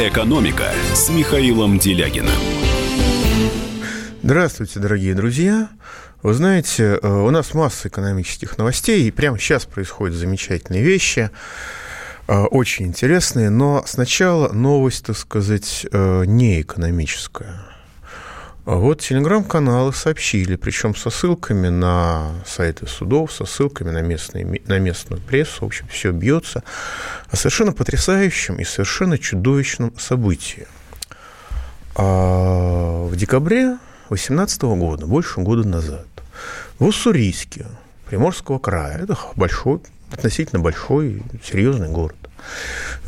«Экономика» 0.00 0.72
с 0.94 1.10
Михаилом 1.10 1.78
Делягиным. 1.78 2.30
Здравствуйте, 4.22 4.80
дорогие 4.80 5.14
друзья. 5.14 5.68
Вы 6.22 6.32
знаете, 6.32 6.98
э, 7.02 7.06
у 7.06 7.28
нас 7.28 7.52
масса 7.52 7.88
экономических 7.88 8.56
новостей, 8.56 9.06
и 9.06 9.10
прямо 9.10 9.38
сейчас 9.38 9.66
происходят 9.66 10.16
замечательные 10.16 10.82
вещи, 10.82 11.28
э, 12.28 12.34
очень 12.44 12.86
интересные, 12.86 13.50
но 13.50 13.84
сначала 13.86 14.50
новость, 14.52 15.04
так 15.04 15.18
сказать, 15.18 15.86
э, 15.92 16.24
не 16.24 16.62
экономическая. 16.62 17.69
А 18.66 18.76
вот 18.76 19.00
телеграм-каналы 19.00 19.92
сообщили, 19.94 20.56
причем 20.56 20.94
со 20.94 21.08
ссылками 21.08 21.68
на 21.68 22.32
сайты 22.46 22.86
судов, 22.86 23.32
со 23.32 23.46
ссылками 23.46 23.90
на, 23.90 24.02
местные, 24.02 24.60
на 24.66 24.78
местную 24.78 25.20
прессу, 25.22 25.60
в 25.62 25.64
общем, 25.64 25.88
все 25.88 26.10
бьется, 26.10 26.62
о 27.30 27.36
совершенно 27.36 27.72
потрясающем 27.72 28.56
и 28.56 28.64
совершенно 28.64 29.16
чудовищном 29.16 29.98
событии. 29.98 30.66
А 31.96 33.06
в 33.06 33.16
декабре 33.16 33.78
2018 34.08 34.62
года, 34.62 35.06
больше 35.06 35.40
года 35.40 35.66
назад, 35.66 36.06
в 36.78 36.84
Уссурийске, 36.84 37.66
Приморского 38.06 38.58
края, 38.58 38.98
это 38.98 39.16
большой, 39.36 39.80
относительно 40.12 40.60
большой, 40.60 41.22
серьезный 41.42 41.88
город, 41.88 42.16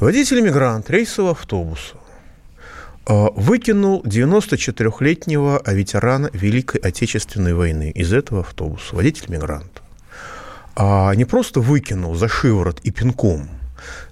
водитель-мигрант 0.00 0.88
рейсового 0.88 1.32
автобуса 1.32 1.96
выкинул 3.06 4.02
94-летнего 4.02 5.62
ветерана 5.66 6.30
Великой 6.32 6.80
Отечественной 6.80 7.54
войны 7.54 7.90
из 7.90 8.12
этого 8.12 8.40
автобуса, 8.40 8.94
водитель-мигрант. 8.94 9.82
А 10.76 11.14
не 11.14 11.24
просто 11.24 11.60
выкинул 11.60 12.14
за 12.14 12.28
шиворот 12.28 12.80
и 12.80 12.90
пинком, 12.90 13.48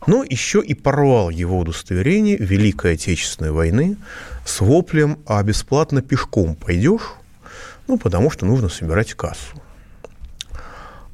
но 0.06 0.24
еще 0.24 0.60
и 0.60 0.74
порвал 0.74 1.30
его 1.30 1.58
удостоверение 1.58 2.36
Великой 2.36 2.94
Отечественной 2.94 3.52
войны 3.52 3.96
с 4.44 4.60
воплем 4.60 5.18
«А 5.26 5.42
бесплатно 5.42 6.02
пешком 6.02 6.54
пойдешь?» 6.54 7.14
Ну, 7.86 7.98
потому 7.98 8.30
что 8.30 8.46
нужно 8.46 8.68
собирать 8.68 9.14
кассу. 9.14 9.60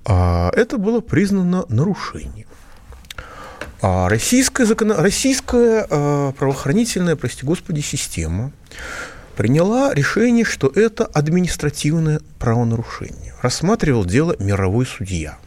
А 0.05 0.51
это 0.55 0.79
было 0.79 1.01
признано 1.01 1.65
нарушением. 1.69 2.46
А 3.83 4.09
российская, 4.09 4.65
закон... 4.65 4.93
российская 4.93 5.87
э, 5.89 6.33
правоохранительная, 6.39 7.17
прости 7.17 7.45
господи, 7.45 7.81
система 7.81 8.53
приняла 9.37 9.93
решение, 9.93 10.45
что 10.45 10.67
это 10.75 11.05
административное 11.05 12.21
правонарушение. 12.39 13.35
Рассматривал 13.43 14.05
дело 14.05 14.35
мировой 14.39 14.87
судья. 14.87 15.39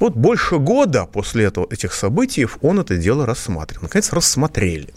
Вот 0.00 0.16
больше 0.16 0.58
года 0.58 1.06
после 1.06 1.44
этого, 1.44 1.66
этих 1.70 1.94
событий 1.94 2.46
он 2.60 2.80
это 2.80 2.96
дело 2.96 3.24
рассматривал. 3.24 3.84
Наконец, 3.84 4.12
рассмотрели. 4.12 4.92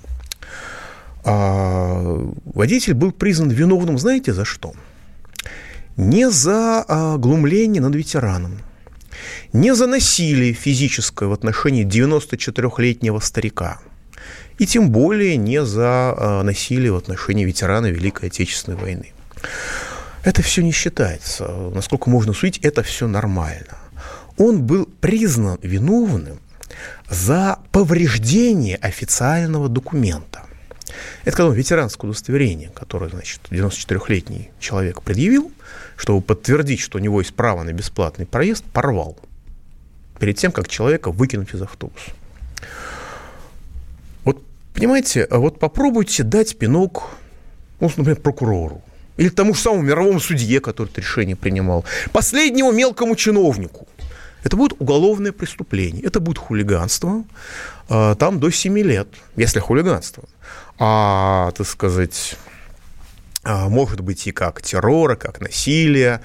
А 1.23 2.17
водитель 2.45 2.95
был 2.95 3.11
признан 3.11 3.49
виновным, 3.49 3.99
знаете, 3.99 4.33
за 4.33 4.45
что? 4.45 4.73
Не 5.95 6.29
за 6.29 6.83
а, 6.87 7.17
глумление 7.17 7.81
над 7.81 7.95
ветераном, 7.95 8.59
не 9.53 9.75
за 9.75 9.87
насилие 9.87 10.53
физическое 10.53 11.27
в 11.27 11.33
отношении 11.33 11.85
94-летнего 11.85 13.19
старика, 13.19 13.79
и 14.57 14.65
тем 14.65 14.89
более 14.89 15.37
не 15.37 15.63
за 15.63 16.41
насилие 16.43 16.91
в 16.91 16.95
отношении 16.95 17.45
ветерана 17.45 17.87
Великой 17.87 18.29
Отечественной 18.29 18.77
войны. 18.77 19.13
Это 20.23 20.41
все 20.41 20.61
не 20.61 20.71
считается. 20.71 21.47
Насколько 21.73 22.09
можно 22.09 22.33
судить, 22.33 22.57
это 22.63 22.83
все 22.83 23.07
нормально. 23.07 23.77
Он 24.37 24.63
был 24.63 24.87
признан 24.99 25.59
виновным 25.61 26.39
за 27.09 27.59
повреждение 27.71 28.75
официального 28.77 29.69
документа. 29.69 30.43
Это 31.23 31.37
когда 31.37 31.53
ветеранское 31.55 32.09
удостоверение, 32.09 32.69
которое, 32.73 33.09
значит, 33.09 33.41
94-летний 33.51 34.49
человек 34.59 35.01
предъявил, 35.01 35.51
чтобы 35.97 36.21
подтвердить, 36.21 36.79
что 36.79 36.99
у 36.99 37.01
него 37.01 37.19
есть 37.19 37.33
право 37.33 37.63
на 37.63 37.73
бесплатный 37.73 38.25
проезд, 38.25 38.63
порвал 38.71 39.17
перед 40.19 40.37
тем, 40.37 40.51
как 40.51 40.67
человека 40.67 41.11
выкинуть 41.11 41.53
из 41.53 41.61
автобуса. 41.61 42.11
Вот, 44.23 44.41
понимаете, 44.73 45.27
вот 45.29 45.59
попробуйте 45.59 46.23
дать 46.23 46.57
пинок, 46.57 47.09
ну, 47.79 47.91
например, 47.97 48.21
прокурору, 48.21 48.81
или 49.17 49.29
тому 49.29 49.53
же 49.53 49.61
самому 49.61 49.83
мировому 49.83 50.19
судье, 50.19 50.59
который 50.59 50.89
это 50.89 51.01
решение 51.01 51.35
принимал, 51.35 51.83
последнему 52.11 52.71
мелкому 52.71 53.15
чиновнику. 53.15 53.87
Это 54.43 54.55
будет 54.55 54.79
уголовное 54.79 55.31
преступление, 55.31 56.03
это 56.03 56.19
будет 56.19 56.37
хулиганство, 56.37 57.23
а, 57.89 58.15
там 58.15 58.39
до 58.39 58.51
7 58.51 58.77
лет, 58.79 59.07
если 59.35 59.59
хулиганство. 59.59 60.23
А, 60.79 61.51
так 61.57 61.67
сказать, 61.67 62.35
а, 62.35 62.56
может 63.47 64.01
быть 64.01 64.27
и 64.27 64.31
как 64.31 64.61
террора, 64.61 65.15
как 65.15 65.39
насилие, 65.39 66.21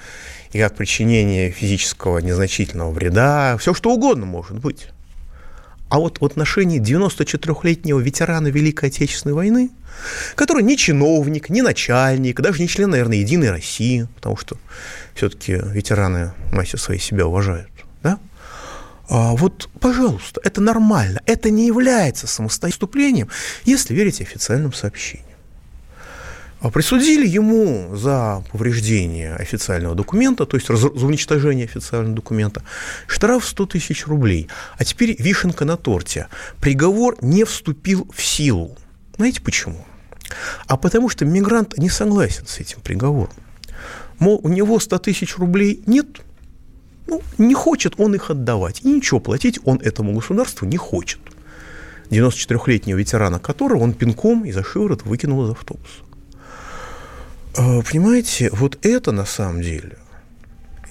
и 0.51 0.59
как 0.59 0.75
причинение 0.75 1.51
физического 1.51 2.19
незначительного 2.19 2.91
вреда, 2.91 3.57
все 3.57 3.73
что 3.73 3.91
угодно 3.91 4.25
может 4.25 4.59
быть. 4.59 4.87
А 5.89 5.99
вот 5.99 6.21
в 6.21 6.25
отношении 6.25 6.81
94-летнего 6.81 7.99
ветерана 7.99 8.47
Великой 8.47 8.89
Отечественной 8.89 9.35
войны, 9.35 9.69
который 10.35 10.63
не 10.63 10.75
чиновник, 10.75 11.49
не 11.49 11.61
начальник, 11.61 12.41
даже 12.41 12.61
не 12.61 12.67
член, 12.67 12.89
наверное, 12.89 13.17
Единой 13.17 13.51
России, 13.51 14.07
потому 14.15 14.35
что 14.37 14.57
все-таки 15.13 15.53
ветераны 15.53 16.33
массе 16.51 16.77
своей 16.77 16.99
себя 16.99 17.27
уважают, 17.27 17.69
да? 18.01 18.17
А 19.07 19.35
вот, 19.35 19.69
пожалуйста, 19.79 20.41
это 20.43 20.61
нормально, 20.61 21.21
это 21.27 21.51
не 21.51 21.67
является 21.67 22.25
самостоятельным 22.25 22.87
преступлением, 22.89 23.29
если 23.63 23.93
верить 23.93 24.19
официальным 24.19 24.73
сообщениям. 24.73 25.32
А 26.63 26.69
присудили 26.69 27.27
ему 27.27 27.93
за 27.93 28.41
повреждение 28.49 29.35
официального 29.35 29.95
документа, 29.95 30.45
то 30.45 30.55
есть 30.55 30.67
за 30.69 30.87
уничтожение 30.87 31.65
официального 31.65 32.15
документа, 32.15 32.63
штраф 33.05 33.45
100 33.45 33.65
тысяч 33.65 34.07
рублей. 34.07 34.47
А 34.77 34.85
теперь 34.85 35.13
вишенка 35.21 35.65
на 35.65 35.75
торте. 35.75 36.27
Приговор 36.61 37.17
не 37.19 37.43
вступил 37.43 38.09
в 38.15 38.23
силу. 38.23 38.77
Знаете 39.17 39.41
почему? 39.41 39.85
А 40.65 40.77
потому 40.77 41.09
что 41.09 41.25
мигрант 41.25 41.77
не 41.77 41.89
согласен 41.89 42.47
с 42.47 42.57
этим 42.59 42.79
приговором. 42.79 43.33
Мол, 44.19 44.39
у 44.41 44.47
него 44.47 44.79
100 44.79 44.99
тысяч 44.99 45.37
рублей 45.37 45.83
нет, 45.85 46.21
ну, 47.07 47.21
не 47.37 47.55
хочет 47.55 47.95
он 47.97 48.15
их 48.15 48.29
отдавать. 48.29 48.79
И 48.83 48.87
ничего 48.87 49.19
платить 49.19 49.59
он 49.65 49.81
этому 49.81 50.13
государству 50.13 50.65
не 50.65 50.77
хочет. 50.77 51.19
94-летнего 52.09 52.97
ветерана 52.97 53.39
которого 53.39 53.83
он 53.83 53.93
пинком 53.93 54.45
из-за 54.45 54.63
шиворот 54.63 55.03
выкинул 55.03 55.43
из 55.43 55.49
автобуса. 55.49 56.03
А, 57.55 57.81
понимаете, 57.81 58.49
вот 58.51 58.83
это 58.83 59.11
на 59.11 59.25
самом 59.25 59.61
деле, 59.61 59.97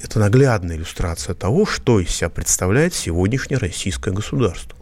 это 0.00 0.20
наглядная 0.20 0.76
иллюстрация 0.76 1.34
того, 1.34 1.66
что 1.66 1.98
из 1.98 2.10
себя 2.10 2.28
представляет 2.28 2.94
сегодняшнее 2.94 3.58
российское 3.58 4.12
государство, 4.12 4.78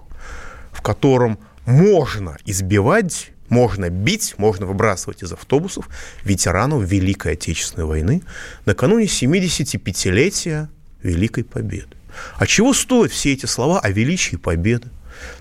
в 0.72 0.82
котором 0.82 1.38
можно 1.64 2.36
избивать, 2.44 3.30
можно 3.48 3.88
бить, 3.88 4.34
можно 4.36 4.66
выбрасывать 4.66 5.22
из 5.22 5.32
автобусов 5.32 5.88
ветеранов 6.22 6.84
Великой 6.84 7.32
Отечественной 7.32 7.86
войны 7.86 8.22
накануне 8.66 9.06
75-летия 9.06 10.68
Великой 11.02 11.44
Победы. 11.44 11.96
А 12.36 12.46
чего 12.46 12.74
стоят 12.74 13.10
все 13.10 13.32
эти 13.32 13.46
слова 13.46 13.80
о 13.80 13.90
величии 13.90 14.36
победы? 14.36 14.88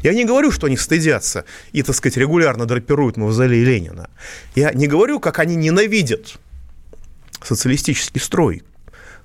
Я 0.02 0.14
не 0.14 0.26
говорю, 0.26 0.52
что 0.52 0.68
они 0.68 0.78
стыдятся 0.78 1.46
и, 1.72 1.84
так 1.84 1.96
сказать, 1.96 2.18
регулярно 2.18 2.66
драпируют 2.66 3.18
мавзолей 3.18 3.64
Ленина. 3.64 4.10
Я 4.56 4.72
не 4.72 4.88
говорю, 4.88 5.20
как 5.20 5.40
они 5.40 5.56
ненавидят 5.56 6.40
социалистический 7.44 8.20
строй, 8.20 8.64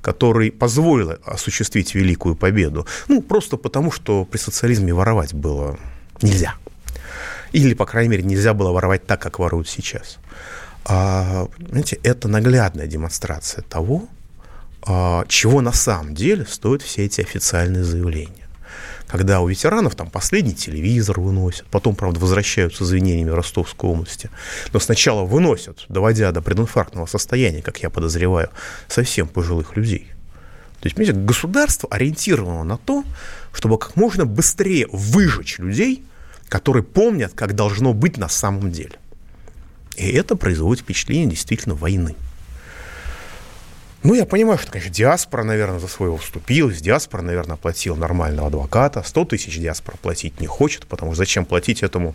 который 0.01 0.51
позволил 0.51 1.19
осуществить 1.25 1.95
великую 1.95 2.37
победу. 2.37 2.87
Ну, 3.09 3.23
просто 3.23 3.57
потому, 3.57 3.91
что 3.91 4.25
при 4.25 4.39
социализме 4.39 4.93
воровать 4.93 5.35
было 5.35 5.79
нельзя. 6.23 6.55
Или, 7.53 7.75
по 7.75 7.87
крайней 7.87 8.11
мере, 8.11 8.23
нельзя 8.25 8.53
было 8.53 8.73
воровать 8.73 9.07
так, 9.07 9.21
как 9.23 9.39
воруют 9.39 9.69
сейчас. 9.69 10.19
А, 10.85 11.49
знаете, 11.69 11.99
это 12.03 12.29
наглядная 12.29 12.87
демонстрация 12.87 13.63
того, 13.63 14.09
а, 14.83 15.25
чего 15.29 15.61
на 15.61 15.73
самом 15.73 16.15
деле 16.15 16.45
стоят 16.45 16.83
все 16.83 17.07
эти 17.07 17.21
официальные 17.21 17.85
заявления 17.85 18.44
когда 19.07 19.41
у 19.41 19.49
ветеранов 19.49 19.95
там 19.95 20.11
последний 20.11 20.55
телевизор 20.55 21.21
выносят, 21.21 21.67
потом, 21.67 21.95
правда, 21.95 22.21
возвращаются 22.21 22.85
с 22.85 22.89
извинениями 22.89 23.31
в 23.31 23.35
Ростовской 23.35 23.91
области, 23.91 24.31
но 24.73 24.81
сначала 24.81 25.25
выносят, 25.25 25.85
доводя 25.89 26.33
до 26.33 26.43
прединфарктного 26.43 27.07
состояния, 27.07 27.63
как 27.63 27.83
я 27.83 27.91
подозреваю, 27.91 28.51
совсем 28.89 29.29
пожилых 29.29 29.77
людей. 29.77 30.09
То 30.81 30.87
есть, 30.87 30.97
понимаете, 30.97 31.19
государство 31.21 31.89
ориентировано 31.91 32.65
на 32.65 32.77
то, 32.77 33.05
чтобы 33.53 33.79
как 33.79 33.97
можно 33.97 34.27
быстрее 34.27 34.87
выжечь 34.93 35.59
людей, 35.59 36.05
которые 36.49 36.83
помнят, 36.83 37.33
как 37.35 37.55
должно 37.55 37.95
быть 37.95 38.19
на 38.19 38.29
самом 38.29 38.71
деле. 38.71 38.99
И 39.97 40.11
это 40.11 40.37
производит 40.37 40.83
впечатление 40.83 41.31
действительно 41.31 41.75
войны. 41.75 42.15
Ну, 44.05 44.13
я 44.13 44.27
понимаю, 44.27 44.59
что, 44.59 44.71
конечно, 44.71 44.93
диаспора, 44.93 45.45
наверное, 45.45 45.79
за 45.79 45.89
своего 45.89 46.19
вступилась, 46.19 46.83
диаспора, 46.83 47.23
наверное, 47.23 47.57
платила 47.57 47.97
нормального 47.97 48.49
адвоката, 48.49 49.03
100 49.03 49.25
тысяч 49.25 49.59
диаспора 49.59 49.97
платить 49.97 50.41
не 50.41 50.47
хочет, 50.47 50.87
потому 50.87 51.13
что 51.13 51.21
зачем 51.21 51.47
платить 51.47 51.83
этому 51.83 52.15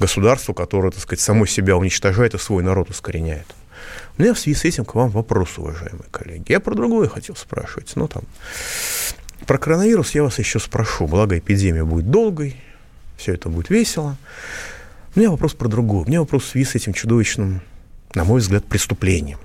государству, 0.00 0.54
которое, 0.54 0.90
так 0.90 1.00
сказать, 1.00 1.20
само 1.20 1.46
себя 1.46 1.76
уничтожает 1.76 2.34
и 2.34 2.38
свой 2.38 2.64
народ 2.64 2.90
ускореняет. 2.90 3.46
У 4.18 4.22
меня 4.22 4.34
в 4.34 4.40
связи 4.40 4.58
с 4.58 4.64
этим 4.64 4.84
к 4.84 4.96
вам 4.96 5.10
вопрос, 5.10 5.56
уважаемые 5.56 6.06
коллеги. 6.10 6.50
Я 6.50 6.58
про 6.58 6.74
другое 6.74 7.08
хотел 7.08 7.36
спрашивать, 7.36 7.92
но 7.94 8.08
там... 8.08 8.24
Про 9.46 9.56
коронавирус 9.56 10.10
я 10.16 10.24
вас 10.24 10.36
еще 10.40 10.58
спрошу, 10.58 11.06
благо 11.06 11.38
эпидемия 11.38 11.84
будет 11.84 12.10
долгой, 12.10 12.56
все 13.16 13.34
это 13.34 13.48
будет 13.48 13.70
весело. 13.70 14.16
У 15.14 15.20
меня 15.20 15.30
вопрос 15.30 15.54
про 15.54 15.68
другое. 15.68 16.02
У 16.02 16.08
меня 16.08 16.20
вопрос 16.20 16.42
в 16.42 16.48
связи 16.48 16.64
с 16.64 16.74
этим 16.74 16.92
чудовищным, 16.92 17.62
на 18.14 18.24
мой 18.24 18.40
взгляд, 18.40 18.64
преступлением 18.64 19.38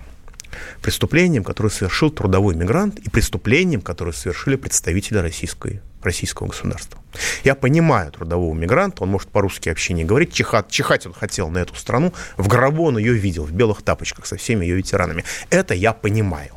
преступлением, 0.81 1.44
которое 1.44 1.69
совершил 1.69 2.10
трудовой 2.10 2.56
мигрант, 2.56 3.00
и 3.00 3.10
преступлением, 3.10 3.81
которое 3.81 4.12
совершили 4.12 4.56
представители 4.56 5.18
российской, 5.18 5.81
российского 6.02 6.48
государства. 6.48 7.00
Я 7.44 7.56
понимаю 7.56 8.12
трудового 8.12 8.54
мигранта, 8.54 9.04
он 9.04 9.10
может 9.10 9.30
по-русски 9.30 9.69
вообще 9.69 9.94
не 9.94 10.04
говорить, 10.04 10.34
чихать, 10.34 10.69
чихать 10.69 11.06
он 11.06 11.13
хотел 11.13 11.50
на 11.50 11.60
эту 11.60 11.75
страну, 11.75 12.13
в 12.38 12.48
гробу 12.48 12.86
он 12.86 12.98
ее 12.98 13.13
видел, 13.13 13.44
в 13.44 13.52
белых 13.52 13.81
тапочках 13.81 14.25
со 14.25 14.38
всеми 14.38 14.66
ее 14.66 14.75
ветеранами. 14.75 15.24
Это 15.50 15.74
я 15.74 15.94
понимаю. 15.94 16.52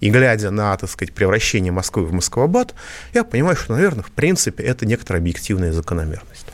И 0.00 0.10
глядя 0.10 0.50
на, 0.50 0.76
так 0.76 0.90
сказать, 0.90 1.14
превращение 1.14 1.72
Москвы 1.72 2.04
в 2.04 2.12
Москвабад, 2.12 2.74
я 3.14 3.24
понимаю, 3.24 3.56
что, 3.56 3.72
наверное, 3.72 4.02
в 4.02 4.10
принципе, 4.10 4.62
это 4.62 4.84
некоторая 4.84 5.22
объективная 5.22 5.72
закономерность. 5.72 6.46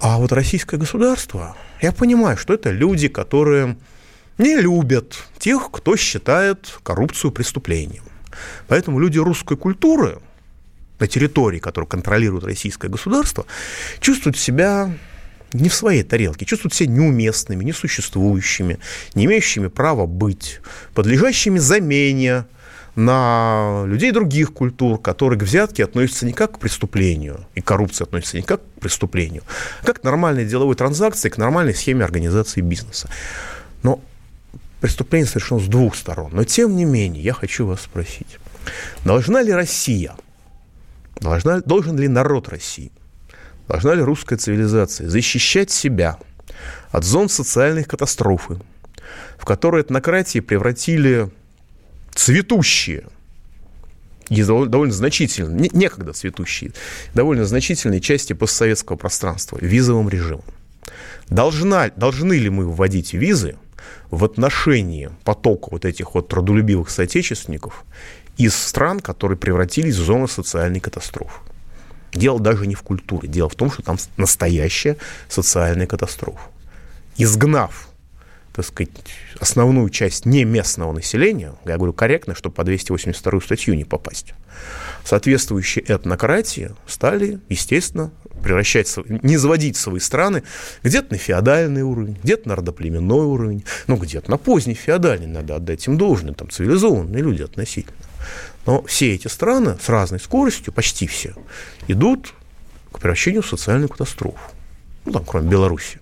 А 0.00 0.18
вот 0.18 0.32
российское 0.32 0.76
государство, 0.76 1.56
я 1.80 1.92
понимаю, 1.92 2.36
что 2.36 2.54
это 2.54 2.70
люди, 2.70 3.08
которые 3.08 3.76
не 4.40 4.56
любят 4.56 5.16
тех, 5.38 5.70
кто 5.70 5.96
считает 5.96 6.78
коррупцию 6.82 7.30
преступлением. 7.30 8.04
Поэтому 8.68 8.98
люди 8.98 9.18
русской 9.18 9.56
культуры 9.56 10.18
на 10.98 11.06
территории, 11.06 11.58
которую 11.58 11.88
контролирует 11.88 12.44
российское 12.44 12.88
государство, 12.88 13.46
чувствуют 14.00 14.38
себя 14.38 14.92
не 15.52 15.68
в 15.68 15.74
своей 15.74 16.02
тарелке, 16.02 16.46
чувствуют 16.46 16.74
себя 16.74 16.90
неуместными, 16.90 17.64
несуществующими, 17.64 18.78
не 19.14 19.24
имеющими 19.26 19.68
права 19.68 20.06
быть, 20.06 20.60
подлежащими 20.94 21.58
замене 21.58 22.44
на 22.94 23.84
людей 23.86 24.10
других 24.10 24.52
культур, 24.52 25.00
которые 25.00 25.38
к 25.38 25.42
взятке 25.42 25.84
относятся 25.84 26.26
не 26.26 26.32
как 26.32 26.52
к 26.52 26.58
преступлению, 26.58 27.46
и 27.54 27.60
коррупция 27.60 28.04
относится 28.04 28.36
не 28.36 28.42
как 28.42 28.60
к 28.62 28.80
преступлению, 28.80 29.42
а 29.82 29.86
как 29.86 30.00
к 30.00 30.04
нормальной 30.04 30.44
деловой 30.44 30.76
транзакции, 30.76 31.28
к 31.28 31.38
нормальной 31.38 31.74
схеме 31.74 32.04
организации 32.04 32.60
бизнеса. 32.60 33.08
Но 33.82 34.00
преступление 34.80 35.26
совершено 35.26 35.60
с 35.60 35.66
двух 35.66 35.94
сторон. 35.94 36.30
Но 36.32 36.44
тем 36.44 36.74
не 36.76 36.84
менее, 36.84 37.22
я 37.22 37.32
хочу 37.32 37.66
вас 37.66 37.82
спросить, 37.82 38.38
должна 39.04 39.42
ли 39.42 39.52
Россия, 39.52 40.14
должна, 41.20 41.60
должен 41.60 41.98
ли 41.98 42.08
народ 42.08 42.48
России, 42.48 42.90
должна 43.68 43.94
ли 43.94 44.02
русская 44.02 44.36
цивилизация 44.36 45.08
защищать 45.08 45.70
себя 45.70 46.18
от 46.90 47.04
зон 47.04 47.28
социальной 47.28 47.84
катастрофы, 47.84 48.58
в 49.38 49.44
которые 49.44 49.82
этнократии 49.82 50.40
превратили 50.40 51.30
цветущие 52.14 53.04
и 54.28 54.42
довольно 54.42 54.94
значительные, 54.94 55.70
некогда 55.72 56.12
цветущие, 56.12 56.72
довольно 57.14 57.44
значительные 57.44 58.00
части 58.00 58.32
постсоветского 58.32 58.96
пространства 58.96 59.58
визовым 59.60 60.08
режимом. 60.08 60.44
Должна, 61.28 61.90
должны 61.96 62.34
ли 62.34 62.48
мы 62.48 62.68
вводить 62.68 63.12
визы– 63.12 63.56
в 64.10 64.24
отношении 64.24 65.10
потока 65.24 65.68
вот 65.70 65.84
этих 65.84 66.14
вот 66.14 66.28
трудолюбивых 66.28 66.90
соотечественников 66.90 67.84
из 68.36 68.54
стран, 68.54 69.00
которые 69.00 69.36
превратились 69.36 69.96
в 69.96 70.04
зону 70.04 70.28
социальной 70.28 70.80
катастрофы. 70.80 71.40
Дело 72.12 72.40
даже 72.40 72.66
не 72.66 72.74
в 72.74 72.82
культуре, 72.82 73.28
дело 73.28 73.48
в 73.48 73.54
том, 73.54 73.70
что 73.70 73.82
там 73.82 73.98
настоящая 74.16 74.96
социальная 75.28 75.86
катастрофа. 75.86 76.40
Изгнав, 77.16 77.89
так 78.54 78.64
сказать, 78.64 78.90
основную 79.38 79.88
часть 79.90 80.26
не 80.26 80.44
местного 80.44 80.92
населения, 80.92 81.54
я 81.64 81.76
говорю 81.76 81.92
корректно, 81.92 82.34
чтобы 82.34 82.54
по 82.54 82.64
282 82.64 83.40
статью 83.40 83.74
не 83.74 83.84
попасть, 83.84 84.34
соответствующие 85.04 85.84
этнократии 85.86 86.72
стали, 86.86 87.40
естественно, 87.48 88.10
превращать, 88.42 88.92
не 89.22 89.36
заводить 89.36 89.76
свои 89.76 90.00
страны 90.00 90.42
где-то 90.82 91.12
на 91.12 91.18
феодальный 91.18 91.82
уровень, 91.82 92.18
где-то 92.22 92.48
на 92.48 92.56
родоплеменной 92.56 93.26
уровень, 93.26 93.64
ну, 93.86 93.96
где-то 93.96 94.30
на 94.30 94.38
поздний 94.38 94.74
феодальный, 94.74 95.26
надо 95.26 95.56
отдать 95.56 95.86
им 95.86 95.98
должное, 95.98 96.34
там 96.34 96.50
цивилизованные 96.50 97.22
люди 97.22 97.42
относительно. 97.42 97.96
Но 98.66 98.82
все 98.82 99.14
эти 99.14 99.28
страны 99.28 99.76
с 99.82 99.88
разной 99.88 100.20
скоростью, 100.20 100.72
почти 100.72 101.06
все, 101.06 101.34
идут 101.88 102.34
к 102.92 102.98
превращению 102.98 103.42
в 103.42 103.46
социальную 103.46 103.88
катастрофу. 103.88 104.38
Ну, 105.04 105.12
там, 105.12 105.24
кроме 105.24 105.48
Беларуси. 105.48 106.00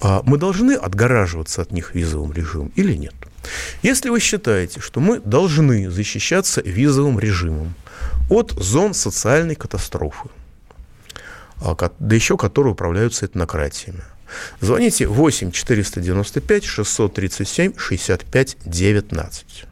А 0.00 0.22
мы 0.24 0.38
должны 0.38 0.72
отгораживаться 0.72 1.62
от 1.62 1.72
них 1.72 1.94
визовым 1.94 2.32
режимом 2.32 2.72
или 2.74 2.94
нет? 2.94 3.14
Если 3.82 4.08
вы 4.08 4.20
считаете, 4.20 4.80
что 4.80 5.00
мы 5.00 5.20
должны 5.20 5.90
защищаться 5.90 6.62
визовым 6.62 7.18
режимом 7.18 7.74
от 8.28 8.52
зон 8.52 8.94
социальной 8.94 9.54
катастрофы, 9.54 10.28
а, 11.60 11.76
да 11.98 12.14
еще 12.14 12.36
которые 12.36 12.72
управляются 12.72 13.26
этнократиями. 13.26 14.02
Звоните 14.60 15.06
8 15.06 15.50
495 15.50 16.64
637 16.64 17.76
65 17.76 18.56
19. 18.64 19.64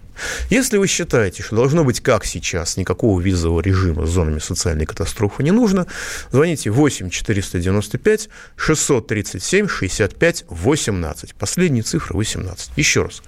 Если 0.51 0.77
вы 0.77 0.87
считаете, 0.87 1.43
что 1.43 1.57
должно 1.57 1.85
быть 1.85 2.01
как 2.01 2.25
сейчас, 2.25 2.77
никакого 2.77 3.21
визового 3.21 3.61
режима 3.61 4.07
с 4.07 4.11
зонами 4.11 4.39
социальной 4.39 4.87
катастрофы 4.87 5.43
не 5.43 5.51
нужно, 5.51 5.87
звоните 6.31 6.71
8 6.71 7.11
495 7.11 8.29
637 8.57 9.69
65 9.69 10.45
18. 10.49 11.35
Последняя 11.35 11.83
цифра 11.83 12.17
18. 12.17 12.71
Еще 12.77 13.03
раз. 13.03 13.23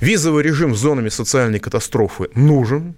Визовый 0.00 0.42
режим 0.42 0.74
с 0.74 0.78
зонами 0.78 1.10
социальной 1.10 1.58
катастрофы 1.58 2.28
нужен, 2.34 2.94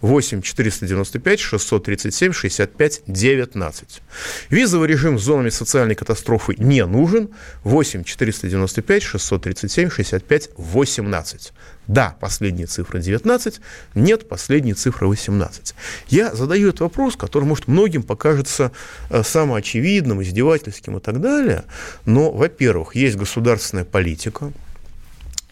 8 0.00 0.42
495 0.42 1.40
637 1.40 2.32
65 2.32 3.02
19. 3.06 4.02
Визовый 4.48 4.88
режим 4.88 5.18
с 5.18 5.22
зонами 5.22 5.50
социальной 5.50 5.94
катастрофы 5.94 6.54
не 6.58 6.84
нужен. 6.86 7.30
8 7.64 8.04
495 8.04 9.02
637 9.02 9.90
65 9.90 10.50
18. 10.56 11.52
Да, 11.90 12.14
последняя 12.20 12.66
цифра 12.66 13.00
19, 13.00 13.60
нет, 13.96 14.28
последняя 14.28 14.74
цифра 14.74 15.08
18. 15.08 15.74
Я 16.06 16.32
задаю 16.32 16.68
этот 16.68 16.82
вопрос, 16.82 17.16
который, 17.16 17.46
может, 17.46 17.66
многим 17.66 18.04
покажется 18.04 18.70
э, 19.08 19.24
самоочевидным, 19.24 20.22
издевательским 20.22 20.98
и 20.98 21.00
так 21.00 21.20
далее, 21.20 21.64
но, 22.04 22.30
во-первых, 22.30 22.94
есть 22.94 23.16
государственная 23.16 23.84
политика, 23.84 24.52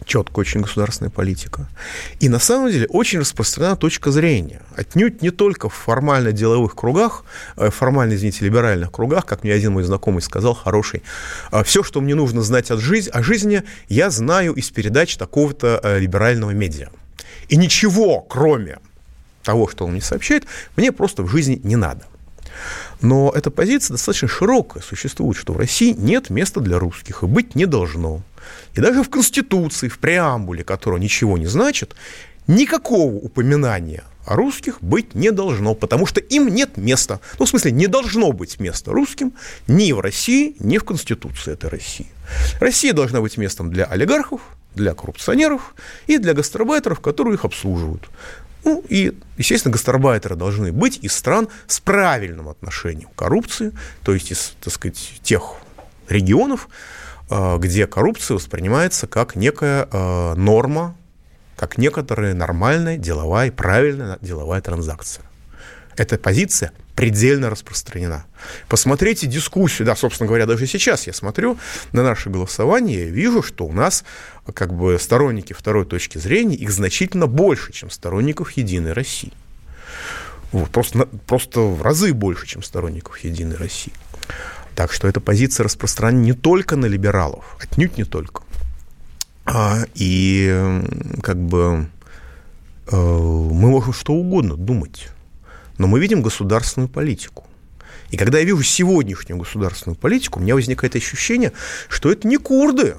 четкая 0.05 0.41
очень 0.41 0.61
государственная 0.61 1.11
политика. 1.11 1.67
И 2.19 2.29
на 2.29 2.39
самом 2.39 2.71
деле 2.71 2.87
очень 2.87 3.19
распространена 3.19 3.75
точка 3.75 4.11
зрения. 4.11 4.61
Отнюдь 4.75 5.21
не 5.21 5.31
только 5.31 5.69
в 5.69 5.73
формально-деловых 5.73 6.75
кругах, 6.75 7.23
э, 7.57 7.69
формально, 7.69 8.13
извините, 8.13 8.45
либеральных 8.45 8.91
кругах, 8.91 9.25
как 9.25 9.43
мне 9.43 9.53
один 9.53 9.73
мой 9.73 9.83
знакомый 9.83 10.21
сказал, 10.21 10.53
хороший, 10.53 11.03
«А 11.51 11.63
все, 11.63 11.83
что 11.83 12.01
мне 12.01 12.15
нужно 12.15 12.41
знать 12.41 12.71
от 12.71 12.79
жизни, 12.79 13.11
о 13.11 13.21
жизни, 13.23 13.63
я 13.87 14.09
знаю 14.09 14.53
из 14.53 14.69
передач 14.69 15.17
такого-то 15.17 15.79
э, 15.83 15.99
либерального 15.99 16.51
медиа. 16.51 16.89
И 17.49 17.57
ничего, 17.57 18.21
кроме 18.21 18.79
того, 19.43 19.67
что 19.67 19.85
он 19.85 19.91
мне 19.91 20.01
сообщает, 20.01 20.45
мне 20.75 20.91
просто 20.91 21.23
в 21.23 21.27
жизни 21.27 21.59
не 21.63 21.75
надо. 21.75 22.05
Но 23.01 23.31
эта 23.33 23.49
позиция 23.51 23.93
достаточно 23.93 24.27
широкая. 24.27 24.83
Существует, 24.83 25.37
что 25.37 25.53
в 25.53 25.57
России 25.57 25.93
нет 25.97 26.29
места 26.29 26.59
для 26.59 26.79
русских 26.79 27.23
и 27.23 27.25
быть 27.25 27.55
не 27.55 27.65
должно. 27.65 28.21
И 28.75 28.81
даже 28.81 29.03
в 29.03 29.09
Конституции, 29.09 29.87
в 29.87 29.99
преамбуле, 29.99 30.63
которая 30.63 30.99
ничего 30.99 31.37
не 31.37 31.47
значит, 31.47 31.95
никакого 32.47 33.13
упоминания 33.13 34.03
о 34.25 34.35
русских 34.35 34.81
быть 34.81 35.15
не 35.15 35.31
должно, 35.31 35.73
потому 35.73 36.05
что 36.05 36.19
им 36.19 36.47
нет 36.49 36.77
места. 36.77 37.19
Ну, 37.39 37.45
в 37.45 37.49
смысле, 37.49 37.71
не 37.71 37.87
должно 37.87 38.31
быть 38.31 38.59
места 38.59 38.91
русским 38.91 39.33
ни 39.67 39.91
в 39.91 39.99
России, 39.99 40.55
ни 40.59 40.77
в 40.77 40.83
Конституции 40.83 41.53
этой 41.53 41.69
России. 41.69 42.07
Россия 42.59 42.93
должна 42.93 43.21
быть 43.21 43.37
местом 43.37 43.71
для 43.71 43.85
олигархов, 43.85 44.41
для 44.75 44.93
коррупционеров 44.93 45.73
и 46.05 46.19
для 46.19 46.33
гастарбайтеров, 46.33 46.99
которые 46.99 47.35
их 47.35 47.45
обслуживают. 47.45 48.07
Ну, 48.63 48.83
и, 48.87 49.17
естественно, 49.37 49.71
гастарбайтеры 49.71 50.35
должны 50.35 50.71
быть 50.71 50.99
из 51.01 51.13
стран 51.13 51.47
с 51.65 51.79
правильным 51.79 52.49
отношением 52.49 53.09
к 53.09 53.15
коррупции, 53.15 53.71
то 54.03 54.13
есть 54.13 54.31
из, 54.31 54.53
так 54.61 54.73
сказать, 54.73 55.19
тех 55.23 55.55
регионов, 56.07 56.69
где 57.29 57.87
коррупция 57.87 58.35
воспринимается 58.35 59.07
как 59.07 59.35
некая 59.35 59.87
э, 59.91 60.33
норма, 60.35 60.95
как 61.55 61.77
некоторая 61.77 62.33
нормальная 62.33 62.97
деловая, 62.97 63.51
правильная 63.51 64.17
деловая 64.21 64.61
транзакция. 64.61 65.25
Эта 65.97 66.17
позиция 66.17 66.71
предельно 66.95 67.49
распространена. 67.49 68.25
Посмотрите 68.67 69.27
дискуссию, 69.27 69.85
да, 69.85 69.95
собственно 69.95 70.27
говоря, 70.27 70.45
даже 70.45 70.65
сейчас 70.67 71.07
я 71.07 71.13
смотрю 71.13 71.57
на 71.91 72.03
наше 72.03 72.29
голосование, 72.29 73.07
и 73.07 73.09
вижу, 73.09 73.43
что 73.43 73.65
у 73.65 73.71
нас 73.71 74.03
как 74.53 74.73
бы 74.73 74.97
сторонники 74.99 75.53
второй 75.53 75.85
точки 75.85 76.17
зрения, 76.17 76.55
их 76.55 76.71
значительно 76.71 77.27
больше, 77.27 77.73
чем 77.73 77.89
сторонников 77.89 78.51
«Единой 78.51 78.93
России». 78.93 79.33
Вот, 80.51 80.69
просто, 80.71 81.07
просто 81.27 81.61
в 81.61 81.81
разы 81.81 82.13
больше, 82.13 82.47
чем 82.47 82.63
сторонников 82.63 83.19
«Единой 83.19 83.55
России». 83.55 83.93
Так 84.79 84.93
что 84.93 85.09
эта 85.09 85.19
позиция 85.19 85.65
распространена 85.65 86.21
не 86.21 86.31
только 86.31 86.77
на 86.77 86.85
либералов, 86.85 87.57
отнюдь 87.59 87.97
не 87.97 88.05
только. 88.05 88.43
А, 89.43 89.79
и 89.93 90.81
как 91.21 91.35
бы 91.35 91.89
э, 92.87 92.95
мы 92.95 93.69
можем 93.71 93.91
что 93.91 94.13
угодно 94.13 94.55
думать, 94.55 95.09
но 95.77 95.87
мы 95.87 95.99
видим 95.99 96.21
государственную 96.21 96.87
политику. 96.87 97.45
И 98.09 98.15
когда 98.15 98.39
я 98.39 98.45
вижу 98.45 98.63
сегодняшнюю 98.63 99.37
государственную 99.37 99.97
политику, 99.97 100.39
у 100.39 100.43
меня 100.43 100.55
возникает 100.55 100.95
ощущение, 100.95 101.51
что 101.89 102.09
это 102.09 102.25
не 102.25 102.37
курды, 102.37 102.95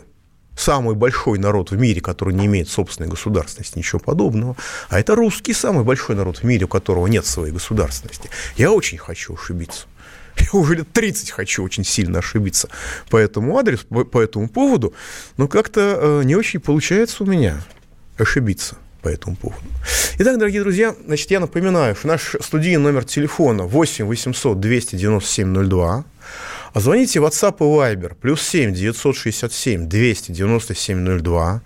самый 0.58 0.94
большой 0.94 1.38
народ 1.38 1.70
в 1.70 1.78
мире, 1.78 2.02
который 2.02 2.34
не 2.34 2.44
имеет 2.44 2.68
собственной 2.68 3.08
государственности, 3.08 3.78
ничего 3.78 4.00
подобного, 4.00 4.54
а 4.90 5.00
это 5.00 5.14
русский 5.14 5.54
самый 5.54 5.84
большой 5.84 6.14
народ 6.14 6.40
в 6.40 6.44
мире, 6.44 6.66
у 6.66 6.68
которого 6.68 7.06
нет 7.06 7.25
своей 7.25 7.54
государственности. 7.54 8.28
Я 8.58 8.70
очень 8.70 8.99
хочу 8.99 9.32
ошибиться. 9.32 9.87
Я 10.52 10.58
уже 10.58 10.76
лет 10.76 10.92
30 10.92 11.30
хочу 11.30 11.62
очень 11.62 11.84
сильно 11.84 12.18
ошибиться 12.20 12.68
по 13.08 13.16
этому 13.16 13.58
адресу, 13.58 13.87
по 13.87 14.20
этому 14.20 14.49
поводу, 14.49 14.94
но 15.37 15.49
как-то 15.49 15.99
э, 16.00 16.22
не 16.25 16.37
очень 16.37 16.60
получается 16.60 17.25
у 17.25 17.26
меня 17.26 17.60
ошибиться 18.18 18.76
по 19.02 19.08
этому 19.08 19.37
поводу. 19.37 19.62
Итак, 20.18 20.38
дорогие 20.38 20.60
друзья, 20.60 20.94
значит, 21.06 21.30
я 21.30 21.40
напоминаю, 21.40 21.94
что 21.94 22.08
наш 22.08 22.37
студийный 22.40 22.82
номер 22.82 23.04
телефона 23.04 23.64
8 23.64 24.04
800 24.04 24.60
297 24.60 25.68
02. 25.68 26.04
А 26.72 26.80
звоните 26.80 27.20
в 27.20 27.24
WhatsApp 27.24 27.56
и 27.58 27.62
Viber, 27.62 28.14
плюс 28.20 28.42
7 28.42 28.72
967 28.72 29.88
297 29.88 31.20
02. 31.20 31.62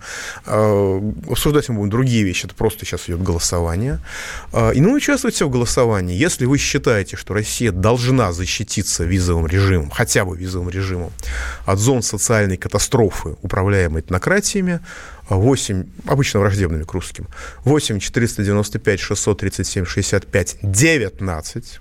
Обсуждать 1.29 1.69
мы 1.69 1.75
будем 1.75 1.89
другие 1.89 2.23
вещи, 2.23 2.45
это 2.45 2.55
просто 2.55 2.85
сейчас 2.85 3.07
идет 3.07 3.21
голосование. 3.21 3.99
А, 4.51 4.71
и 4.71 4.81
ну, 4.81 4.93
участвуйте 4.93 5.45
в 5.45 5.49
голосовании. 5.49 6.15
Если 6.15 6.45
вы 6.45 6.57
считаете, 6.57 7.17
что 7.17 7.33
Россия 7.33 7.71
должна 7.71 8.31
защититься 8.31 9.03
визовым 9.03 9.47
режимом, 9.47 9.89
хотя 9.89 10.25
бы 10.25 10.37
визовым 10.37 10.69
режимом, 10.69 11.11
от 11.65 11.79
зон 11.79 12.01
социальной 12.01 12.57
катастрофы, 12.57 13.35
управляемой 13.41 14.01
этнократиями, 14.01 14.79
8, 15.29 15.85
обычно 16.05 16.39
враждебными 16.39 16.83
к 16.83 16.93
русским, 16.93 17.27
8 17.63 17.99
495 17.99 18.99
637 18.99 19.85
65 19.85 20.57
19. 20.61 21.79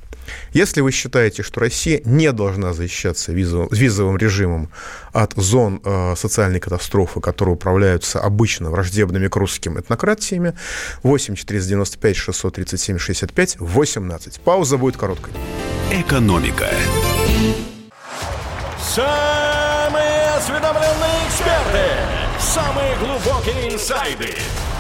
Если 0.52 0.81
вы 0.81 0.93
считаете, 0.93 1.43
что 1.43 1.61
Россия 1.61 2.00
не 2.04 2.33
должна 2.33 2.73
защищаться 2.73 3.33
визовым, 3.33 3.69
визовым 3.71 4.16
режимом 4.16 4.71
от 5.12 5.35
зон 5.37 5.81
э, 5.85 6.14
социальной 6.16 6.61
катастрофы, 6.61 7.21
которые 7.21 7.54
управляются 7.54 8.21
обычно 8.21 8.71
враждебными 8.71 9.28
к 9.28 9.37
русским 9.37 9.78
этнократиями, 9.78 10.54
8 11.02 11.35
495 11.35 12.16
637 12.16 12.99
65 12.99 13.57
18. 13.61 14.40
Пауза 14.40 14.78
будет 14.78 14.97
короткой. 14.97 15.33
Экономика. 15.93 16.69
Самые 18.81 20.31
осведомленные 20.37 21.26
эксперты, 21.26 21.85
самые 22.38 22.97
глубокие 22.99 23.75
инсайды, 23.75 24.35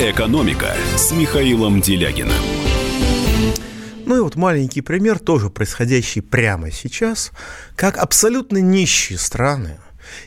«Экономика» 0.00 0.74
с 0.96 1.12
Михаилом 1.12 1.80
Делягиным. 1.80 2.32
Ну 4.06 4.16
и 4.16 4.20
вот 4.20 4.36
маленький 4.36 4.80
пример, 4.80 5.18
тоже 5.18 5.50
происходящий 5.50 6.20
прямо 6.20 6.70
сейчас, 6.70 7.32
как 7.76 7.96
абсолютно 7.96 8.58
нищие 8.58 9.18
страны, 9.18 9.78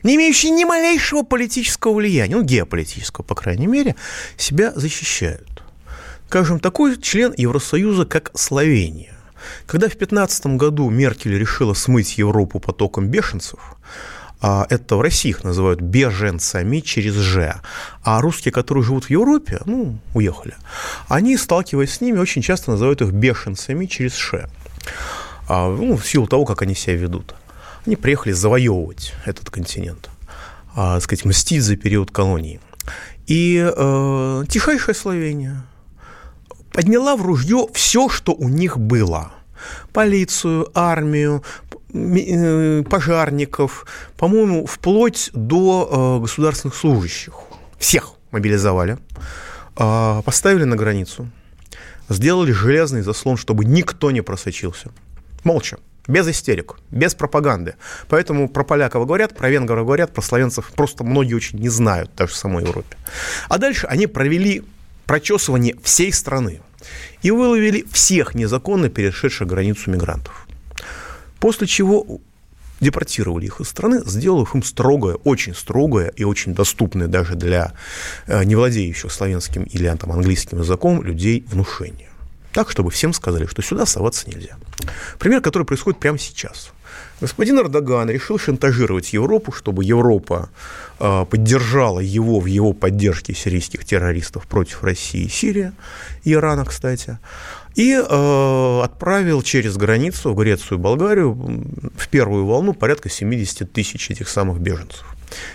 не 0.04 0.16
имеющие 0.16 0.52
ни 0.52 0.64
малейшего 0.64 1.24
политического 1.24 1.94
влияния, 1.94 2.36
ну, 2.36 2.44
геополитического, 2.44 3.24
по 3.24 3.36
крайней 3.36 3.68
мере, 3.68 3.96
себя 4.38 4.72
защищают. 4.76 5.64
Скажем, 6.28 6.60
такой 6.60 7.00
член 7.00 7.34
Евросоюза, 7.38 8.06
как 8.06 8.32
Словения. 8.34 9.14
Когда 9.68 9.88
в 9.88 9.92
2015 9.92 10.46
году 10.58 10.90
Меркель 10.90 11.38
решила 11.38 11.74
смыть 11.74 12.18
Европу 12.18 12.60
потоком 12.60 13.08
бешенцев, 13.10 13.60
это 14.44 14.98
в 14.98 15.02
России 15.02 15.30
их 15.30 15.44
называют 15.46 15.80
беженцами 15.80 16.80
через 16.80 17.16
«ж». 17.16 17.62
А 18.04 18.20
русские, 18.20 18.52
которые 18.52 18.84
живут 18.84 19.06
в 19.06 19.10
Европе, 19.10 19.62
ну, 19.66 20.00
уехали, 20.14 20.56
они, 21.08 21.38
сталкиваясь 21.38 21.94
с 21.94 22.02
ними, 22.02 22.20
очень 22.20 22.42
часто 22.42 22.72
называют 22.72 23.02
их 23.02 23.12
бешенцами 23.12 23.86
через 23.86 24.16
«ш». 24.16 24.50
А, 25.48 25.70
ну, 25.70 25.96
в 25.96 26.06
силу 26.06 26.28
того, 26.28 26.44
как 26.46 26.62
они 26.62 26.76
себя 26.76 26.96
ведут. 26.96 27.36
Они 27.86 27.96
приехали 27.96 28.34
завоевывать 28.34 29.14
этот 29.26 29.50
континент, 29.50 30.10
а, 30.76 31.00
сказать, 31.00 31.24
мстить 31.24 31.64
за 31.64 31.78
период 31.78 32.12
колонии. 32.12 32.60
И 33.28 33.58
э, 33.66 34.44
тихайшая 34.50 34.94
Словения 34.94 35.64
подняла 36.74 37.16
в 37.16 37.22
ружье 37.22 37.68
все, 37.74 38.10
что 38.10 38.34
у 38.34 38.50
них 38.50 38.78
было– 38.78 39.32
полицию, 39.92 40.70
армию, 40.74 41.44
Э, 41.94 42.84
пожарников, 42.90 43.86
по-моему, 44.18 44.66
вплоть 44.66 45.30
до 45.34 46.18
э, 46.18 46.22
государственных 46.22 46.76
служащих. 46.76 47.36
Всех 47.78 48.14
мобилизовали, 48.32 48.98
а, 49.76 50.24
поставили 50.24 50.64
на 50.64 50.76
границу, 50.76 51.30
сделали 52.10 52.52
железный 52.52 53.02
заслон, 53.04 53.38
чтобы 53.38 53.66
никто 53.66 54.10
не 54.10 54.22
просочился. 54.22 54.90
Молча. 55.44 55.78
Без 56.08 56.28
истерик, 56.28 56.78
без 56.90 57.14
пропаганды. 57.14 57.76
Поэтому 58.10 58.50
про 58.50 58.64
поляков 58.64 59.06
говорят, 59.06 59.36
про 59.36 59.50
венгров 59.50 59.86
говорят, 59.86 60.14
про 60.14 60.22
славянцев 60.22 60.72
просто 60.76 61.04
многие 61.04 61.36
очень 61.36 61.60
не 61.60 61.70
знают, 61.70 62.12
даже 62.18 62.34
в 62.34 62.36
самой 62.36 62.64
Европе. 62.64 62.98
А 63.50 63.58
дальше 63.58 63.86
они 63.88 64.08
провели 64.08 64.64
прочесывание 65.06 65.76
всей 65.84 66.12
страны 66.12 66.62
и 67.22 67.32
выловили 67.32 67.86
всех 67.92 68.36
незаконно 68.36 68.90
перешедших 68.90 69.48
границу 69.48 69.92
мигрантов. 69.92 70.48
После 71.40 71.68
чего 71.68 72.22
депортировали 72.80 73.46
их 73.46 73.60
из 73.60 73.70
страны, 73.70 74.02
сделав 74.06 74.54
им 74.56 74.64
строгое, 74.64 75.16
очень 75.16 75.56
строгое 75.56 76.10
и 76.10 76.24
очень 76.24 76.54
доступное 76.54 77.08
даже 77.08 77.36
для 77.36 77.74
э, 78.28 78.44
не 78.44 78.56
владеющих 78.56 79.12
славянским 79.12 79.64
или 79.64 79.94
там, 79.96 80.12
английским 80.12 80.60
языком 80.60 81.02
людей 81.02 81.46
внушение. 81.48 82.10
Так, 82.52 82.70
чтобы 82.70 82.92
всем 82.92 83.14
сказали, 83.14 83.48
что 83.48 83.62
сюда 83.62 83.86
соваться 83.86 84.30
нельзя. 84.30 84.58
Пример, 85.18 85.42
который 85.42 85.64
происходит 85.64 86.00
прямо 86.00 86.20
сейчас. 86.20 86.72
Господин 87.22 87.60
Эрдоган 87.60 88.10
решил 88.10 88.38
шантажировать 88.38 89.14
Европу, 89.14 89.52
чтобы 89.52 89.86
Европа 89.86 90.50
э, 91.00 91.26
поддержала 91.30 92.00
его 92.00 92.40
в 92.40 92.48
его 92.48 92.74
поддержке 92.74 93.34
сирийских 93.34 93.86
террористов 93.86 94.46
против 94.48 94.84
России 94.84 95.28
Сирии, 95.28 95.72
и 96.24 96.34
Ирана, 96.34 96.66
кстати 96.66 97.18
и 97.76 97.94
э, 97.94 98.82
отправил 98.84 99.42
через 99.42 99.78
границу 99.78 100.34
в 100.34 100.36
Грецию 100.38 100.78
и 100.78 100.82
Болгарию 100.82 101.34
в 101.34 102.08
первую 102.10 102.46
волну 102.46 102.74
порядка 102.74 103.10
70 103.10 103.72
тысяч 103.72 104.12
этих 104.12 104.30
самых 104.30 104.60
беженцев 104.60 105.06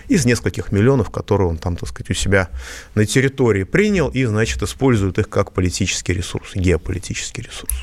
из 0.09 0.25
нескольких 0.25 0.73
миллионов, 0.73 1.09
которые 1.09 1.47
он 1.47 1.57
там, 1.57 1.77
так 1.77 1.87
сказать, 1.87 2.09
у 2.09 2.13
себя 2.13 2.49
на 2.95 3.05
территории 3.05 3.63
принял 3.63 4.09
и, 4.09 4.25
значит, 4.25 4.61
использует 4.61 5.17
их 5.19 5.29
как 5.29 5.53
политический 5.53 6.11
ресурс, 6.11 6.53
геополитический 6.53 7.43
ресурс. 7.43 7.73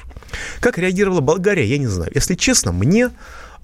Как 0.61 0.77
реагировала 0.77 1.23
Болгария, 1.23 1.65
я 1.65 1.79
не 1.79 1.87
знаю. 1.87 2.11
Если 2.15 2.35
честно, 2.35 2.73
мне 2.73 3.13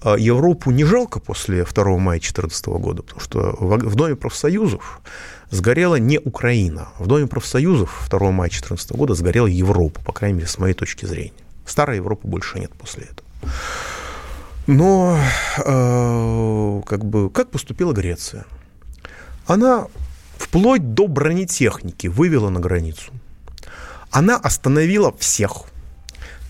Европу 0.05 0.71
не 0.71 0.83
жалко 0.83 1.19
после 1.19 1.63
2 1.63 1.83
мая 1.97 2.19
2014 2.19 2.65
года, 2.67 3.03
потому 3.03 3.21
что 3.21 3.55
в 3.59 3.95
Доме 3.95 4.15
профсоюзов 4.15 5.01
сгорела 5.49 5.95
не 5.95 6.19
Украина. 6.19 6.89
В 6.99 7.07
Доме 7.07 7.27
профсоюзов 7.27 8.07
2 8.09 8.19
мая 8.31 8.49
2014 8.49 8.91
года 8.91 9.13
сгорела 9.13 9.47
Европа, 9.47 10.01
по 10.01 10.11
крайней 10.11 10.37
мере, 10.37 10.47
с 10.47 10.57
моей 10.57 10.73
точки 10.73 11.05
зрения. 11.05 11.33
Старой 11.65 11.97
Европы 11.97 12.27
больше 12.27 12.59
нет 12.59 12.71
после 12.71 13.03
этого. 13.03 13.53
Но 14.67 15.17
э, 15.57 16.81
как, 16.85 17.05
бы, 17.05 17.29
как 17.29 17.49
поступила 17.49 17.93
Греция? 17.93 18.45
Она 19.45 19.87
вплоть 20.37 20.93
до 20.93 21.07
бронетехники 21.07 22.07
вывела 22.07 22.49
на 22.49 22.59
границу. 22.59 23.11
она 24.11 24.37
остановила 24.37 25.11
всех. 25.17 25.63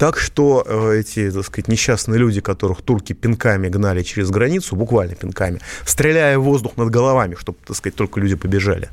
Так 0.03 0.17
что 0.17 0.65
э, 0.67 0.99
эти, 0.99 1.31
так 1.31 1.45
сказать, 1.45 1.69
несчастные 1.69 2.19
люди, 2.19 2.41
которых 2.41 2.81
турки 2.81 3.13
пинками 3.13 3.69
гнали 3.69 4.03
через 4.03 4.31
границу, 4.31 4.75
буквально 4.75 5.15
пинками, 5.15 5.61
стреляя 5.85 6.37
в 6.37 6.43
воздух 6.43 6.75
над 6.75 6.89
головами, 6.89 7.35
чтобы, 7.39 7.57
так 7.65 7.77
сказать, 7.77 7.95
только 7.95 8.19
люди 8.19 8.35
побежали, 8.35 8.89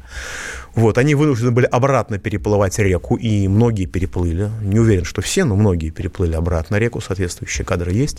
вот, 0.76 0.98
они 0.98 1.16
вынуждены 1.16 1.50
были 1.50 1.66
обратно 1.66 2.20
переплывать 2.20 2.78
реку, 2.78 3.16
и 3.16 3.48
многие 3.48 3.86
переплыли. 3.86 4.52
Не 4.62 4.78
уверен, 4.78 5.04
что 5.04 5.20
все, 5.20 5.42
но 5.42 5.56
многие 5.56 5.90
переплыли 5.90 6.36
обратно 6.36 6.76
реку, 6.76 7.00
соответствующие 7.00 7.64
кадры 7.64 7.90
есть. 7.90 8.18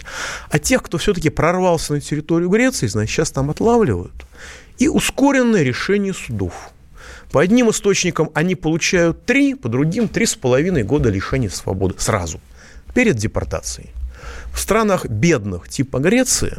А 0.50 0.60
тех, 0.60 0.83
кто 0.83 0.98
все-таки 0.98 1.29
прорвался 1.29 1.93
на 1.93 2.01
территорию 2.01 2.50
Греции, 2.50 2.88
значит, 2.88 3.15
сейчас 3.15 3.31
там 3.31 3.50
отлавливают. 3.50 4.25
И 4.79 4.89
ускоренное 4.89 5.63
решение 5.63 6.13
судов. 6.13 6.71
По 7.31 7.39
одним 7.39 7.69
источникам 7.69 8.29
они 8.33 8.55
получают 8.55 9.25
три, 9.25 9.55
по 9.55 9.69
другим 9.69 10.10
три 10.10 10.25
с 10.25 10.36
половиной 10.36 10.83
года 10.83 11.10
лишения 11.10 11.48
свободы 11.48 11.95
сразу, 11.98 12.41
перед 12.93 13.15
депортацией. 13.15 13.91
В 14.53 14.60
странах 14.60 15.05
бедных 15.05 15.69
типа 15.69 16.00
Греции 16.00 16.57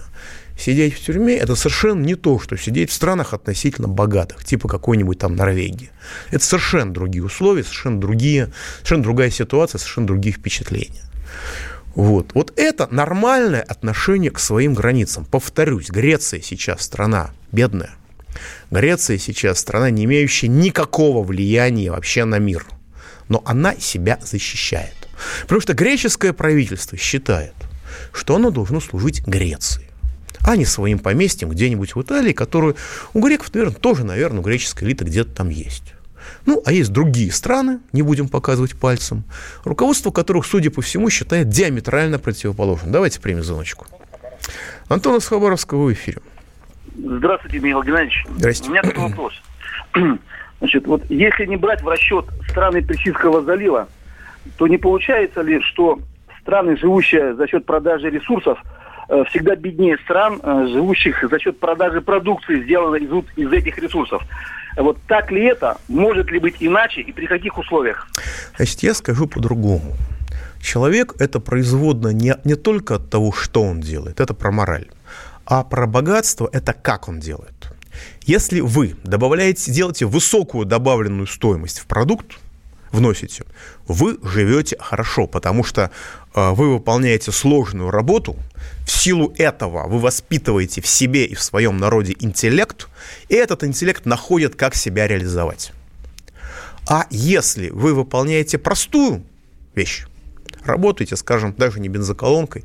сидеть 0.58 0.94
в 0.94 1.04
тюрьме– 1.04 1.36
это 1.38 1.54
совершенно 1.54 2.02
не 2.04 2.14
то, 2.14 2.38
что 2.38 2.56
сидеть 2.56 2.90
в 2.90 2.94
странах 2.94 3.34
относительно 3.34 3.88
богатых, 3.88 4.44
типа 4.44 4.68
какой-нибудь 4.68 5.18
там 5.18 5.36
Норвегии. 5.36 5.90
Это 6.30 6.44
совершенно 6.44 6.92
другие 6.92 7.24
условия, 7.24 7.62
совершенно 7.62 8.00
другие, 8.00 8.52
совершенно 8.76 9.02
другая 9.02 9.30
ситуация, 9.30 9.78
совершенно 9.78 10.06
другие 10.06 10.34
впечатления. 10.34 11.02
Вот. 11.94 12.32
вот 12.34 12.52
это 12.56 12.88
нормальное 12.90 13.60
отношение 13.60 14.30
к 14.30 14.38
своим 14.38 14.74
границам. 14.74 15.26
Повторюсь, 15.26 15.90
Греция 15.90 16.40
сейчас 16.40 16.82
страна 16.82 17.30
бедная. 17.52 17.90
Греция 18.70 19.18
сейчас 19.18 19.58
страна, 19.58 19.90
не 19.90 20.04
имеющая 20.04 20.48
никакого 20.48 21.22
влияния 21.22 21.90
вообще 21.90 22.24
на 22.24 22.38
мир. 22.38 22.64
Но 23.28 23.42
она 23.44 23.74
себя 23.76 24.18
защищает. 24.22 25.01
Потому 25.42 25.60
что 25.60 25.74
греческое 25.74 26.32
правительство 26.32 26.96
считает, 26.96 27.54
что 28.12 28.36
оно 28.36 28.50
должно 28.50 28.80
служить 28.80 29.26
Греции 29.26 29.88
а 30.44 30.56
не 30.56 30.64
своим 30.64 30.98
поместьем 30.98 31.50
где-нибудь 31.50 31.94
в 31.94 32.02
Италии, 32.02 32.32
которую 32.32 32.76
у 33.14 33.20
греков, 33.20 33.54
наверное, 33.54 33.76
тоже, 33.76 34.04
наверное, 34.04 34.40
у 34.40 34.42
греческой 34.42 34.88
элиты 34.88 35.04
где-то 35.04 35.30
там 35.30 35.48
есть. 35.48 35.94
Ну, 36.46 36.62
а 36.64 36.72
есть 36.72 36.92
другие 36.92 37.30
страны, 37.32 37.78
не 37.92 38.02
будем 38.02 38.28
показывать 38.28 38.78
пальцем, 38.78 39.24
руководство 39.64 40.10
которых, 40.10 40.46
судя 40.46 40.70
по 40.70 40.82
всему, 40.82 41.10
считает 41.10 41.48
диаметрально 41.48 42.18
противоположным. 42.18 42.92
Давайте 42.92 43.20
примем 43.20 43.42
звоночку. 43.42 43.86
Антон 44.88 45.18
из 45.18 45.26
Хабаровского 45.26 45.84
в 45.84 45.92
эфире. 45.92 46.18
Здравствуйте, 46.96 47.58
Михаил 47.58 47.82
Геннадьевич. 47.82 48.24
Здравствуйте. 48.36 48.70
У 48.70 48.72
меня 48.72 48.82
такой 48.82 49.08
вопрос. 49.08 49.32
Значит, 50.58 50.86
вот 50.86 51.02
если 51.08 51.46
не 51.46 51.56
брать 51.56 51.82
в 51.82 51.88
расчет 51.88 52.26
страны 52.48 52.82
Персидского 52.82 53.42
залива, 53.42 53.88
то 54.58 54.66
не 54.66 54.78
получается 54.78 55.42
ли, 55.42 55.60
что 55.60 55.98
страны, 56.40 56.76
живущие 56.76 57.34
за 57.34 57.46
счет 57.46 57.64
продажи 57.64 58.10
ресурсов, 58.10 58.58
Э, 59.12 59.24
всегда 59.28 59.56
беднее 59.56 59.98
стран, 59.98 60.40
э, 60.42 60.68
живущих 60.72 61.22
за 61.28 61.38
счет 61.38 61.60
продажи 61.60 62.00
продукции, 62.00 62.62
сделанной 62.62 63.00
из, 63.00 63.10
из 63.36 63.52
этих 63.52 63.76
ресурсов. 63.78 64.22
Вот 64.76 64.96
так 65.06 65.30
ли 65.30 65.44
это? 65.44 65.76
Может 65.88 66.30
ли 66.30 66.38
быть 66.38 66.56
иначе 66.60 67.02
и 67.02 67.12
при 67.12 67.26
каких 67.26 67.58
условиях? 67.58 68.08
Значит, 68.56 68.82
я 68.82 68.94
скажу 68.94 69.26
по-другому. 69.26 69.96
Человек– 70.62 71.14
это 71.18 71.40
производно 71.40 72.08
не, 72.08 72.36
не 72.44 72.54
только 72.54 72.94
от 72.94 73.10
того, 73.10 73.32
что 73.32 73.62
он 73.62 73.82
делает, 73.82 74.18
это 74.18 74.32
про 74.32 74.50
мораль, 74.50 74.86
а 75.44 75.62
про 75.62 75.86
богатство– 75.86 76.48
это 76.52 76.72
как 76.72 77.06
он 77.06 77.20
делает. 77.20 77.70
Если 78.22 78.60
вы 78.60 78.94
добавляете, 79.04 79.70
делаете 79.72 80.06
высокую 80.06 80.64
добавленную 80.64 81.26
стоимость 81.26 81.80
в 81.80 81.86
продукт, 81.86 82.38
вносите, 82.92 83.44
вы 83.88 84.18
живете 84.22 84.76
хорошо, 84.78 85.26
потому 85.26 85.64
что 85.64 85.90
э, 86.34 86.50
вы 86.50 86.74
выполняете 86.74 87.32
сложную 87.32 87.90
работу, 87.90 88.36
в 88.86 88.90
силу 88.90 89.34
этого 89.38 89.88
вы 89.88 89.98
воспитываете 89.98 90.80
в 90.80 90.86
себе 90.86 91.24
и 91.24 91.34
в 91.34 91.42
своем 91.42 91.78
народе 91.78 92.14
интеллект, 92.20 92.88
и 93.28 93.34
этот 93.34 93.64
интеллект 93.64 94.04
находит, 94.06 94.54
как 94.54 94.74
себя 94.74 95.08
реализовать. 95.08 95.72
А 96.88 97.06
если 97.10 97.70
вы 97.70 97.94
выполняете 97.94 98.58
простую 98.58 99.24
вещь, 99.74 100.04
работаете, 100.64 101.16
скажем, 101.16 101.54
даже 101.56 101.80
не 101.80 101.88
бензоколонкой, 101.88 102.64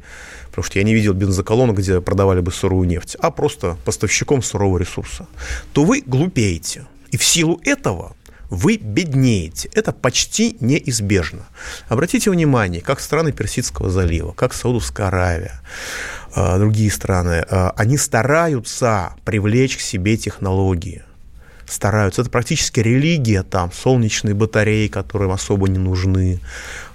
потому 0.50 0.64
что 0.64 0.80
я 0.80 0.84
не 0.84 0.94
видел 0.94 1.14
бензоколонок, 1.14 1.78
где 1.78 2.02
продавали 2.02 2.42
бы 2.42 2.52
сырую 2.52 2.88
нефть, 2.88 3.16
а 3.20 3.32
просто 3.32 3.78
поставщиком 3.86 4.42
сырого 4.42 4.78
ресурса, 4.78 5.28
то 5.74 5.84
вы 5.84 6.02
глупеете. 6.06 6.88
И 7.12 7.18
в 7.18 7.24
силу 7.24 7.62
этого 7.64 8.16
вы 8.50 8.78
беднеете. 8.78 9.70
Это 9.74 9.92
почти 9.92 10.58
неизбежно. 10.60 11.48
Обратите 11.88 12.32
внимание, 12.32 12.82
как 12.82 13.00
страны 13.00 13.32
Персидского 13.32 13.90
залива, 13.90 14.32
как 14.34 14.54
Саудовская 14.54 15.08
Аравия, 15.08 15.62
а, 16.36 16.58
другие 16.58 16.92
страны, 16.92 17.46
а, 17.50 17.74
они 17.76 17.98
стараются 17.98 19.16
привлечь 19.26 19.78
к 19.78 19.82
себе 19.82 20.18
технологии 20.18 21.04
стараются. 21.70 22.22
Это 22.22 22.30
практически 22.30 22.80
религия 22.80 23.44
там, 23.44 23.72
солнечные 23.74 24.34
батареи, 24.34 24.88
которые 24.88 25.28
им 25.28 25.34
особо 25.34 25.68
не 25.68 25.80
нужны, 25.80 26.40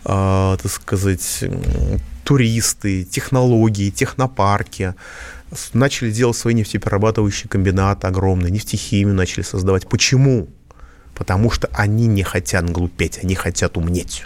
э, 0.04 0.56
так 0.62 0.72
сказать, 0.72 1.44
туристы, 2.24 3.04
технологии, 3.04 3.90
технопарки. 3.90 4.94
Начали 5.74 6.10
делать 6.10 6.36
свои 6.36 6.54
нефтеперерабатывающие 6.54 7.48
комбинаты 7.48 8.06
огромные, 8.06 8.50
нефтехимию 8.50 9.14
начали 9.14 9.42
создавать. 9.42 9.86
Почему? 9.88 10.48
Потому 11.22 11.52
что 11.52 11.70
они 11.72 12.08
не 12.08 12.24
хотят 12.24 12.68
глупеть, 12.68 13.20
они 13.22 13.36
хотят 13.36 13.76
умнеть. 13.76 14.24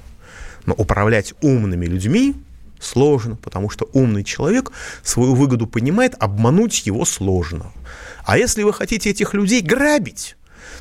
Но 0.64 0.72
управлять 0.72 1.34
умными 1.42 1.84
людьми 1.84 2.34
сложно, 2.80 3.36
потому 3.36 3.68
что 3.68 3.86
умный 3.92 4.24
человек 4.24 4.72
свою 5.02 5.34
выгоду 5.34 5.66
понимает, 5.66 6.14
обмануть 6.18 6.86
его 6.86 7.04
сложно. 7.04 7.66
А 8.24 8.38
если 8.38 8.62
вы 8.62 8.72
хотите 8.72 9.10
этих 9.10 9.34
людей 9.34 9.60
грабить, 9.60 10.36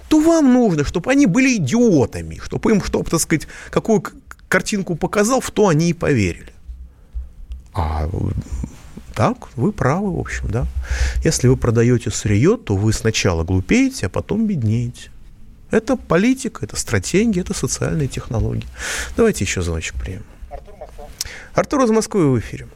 то 0.07 0.21
вам 0.21 0.53
нужно, 0.53 0.85
чтобы 0.85 1.11
они 1.11 1.25
были 1.25 1.57
идиотами, 1.57 2.39
чтобы 2.41 2.71
им, 2.71 2.81
чтобы, 2.81 3.09
так 3.09 3.19
сказать, 3.19 3.49
какую 3.69 4.01
картинку 4.47 4.95
показал, 4.95 5.41
в 5.41 5.51
то 5.51 5.67
они 5.67 5.89
и 5.89 5.93
поверили. 5.93 6.53
А 7.73 8.09
так, 9.13 9.49
вы 9.57 9.73
правы, 9.73 10.15
в 10.15 10.19
общем, 10.21 10.49
да. 10.49 10.65
Если 11.25 11.49
вы 11.49 11.57
продаете 11.57 12.09
сырье, 12.09 12.55
то 12.55 12.77
вы 12.77 12.93
сначала 12.93 13.43
глупеете, 13.43 14.05
а 14.05 14.09
потом 14.09 14.47
беднеете. 14.47 15.09
Это 15.75 15.97
политика, 15.97 16.63
это 16.63 16.77
стратегия, 16.77 17.41
это 17.41 17.53
социальные 17.53 18.07
технологии. 18.07 18.63
Давайте 19.17 19.43
еще 19.43 19.61
звоночек 19.61 19.95
примем. 19.99 20.23
Артур 20.49 20.73
Москва. 20.77 21.05
Артур 21.53 21.83
из 21.83 21.89
Москвы 21.91 22.31
в 22.31 22.39
эфире. 22.39 22.67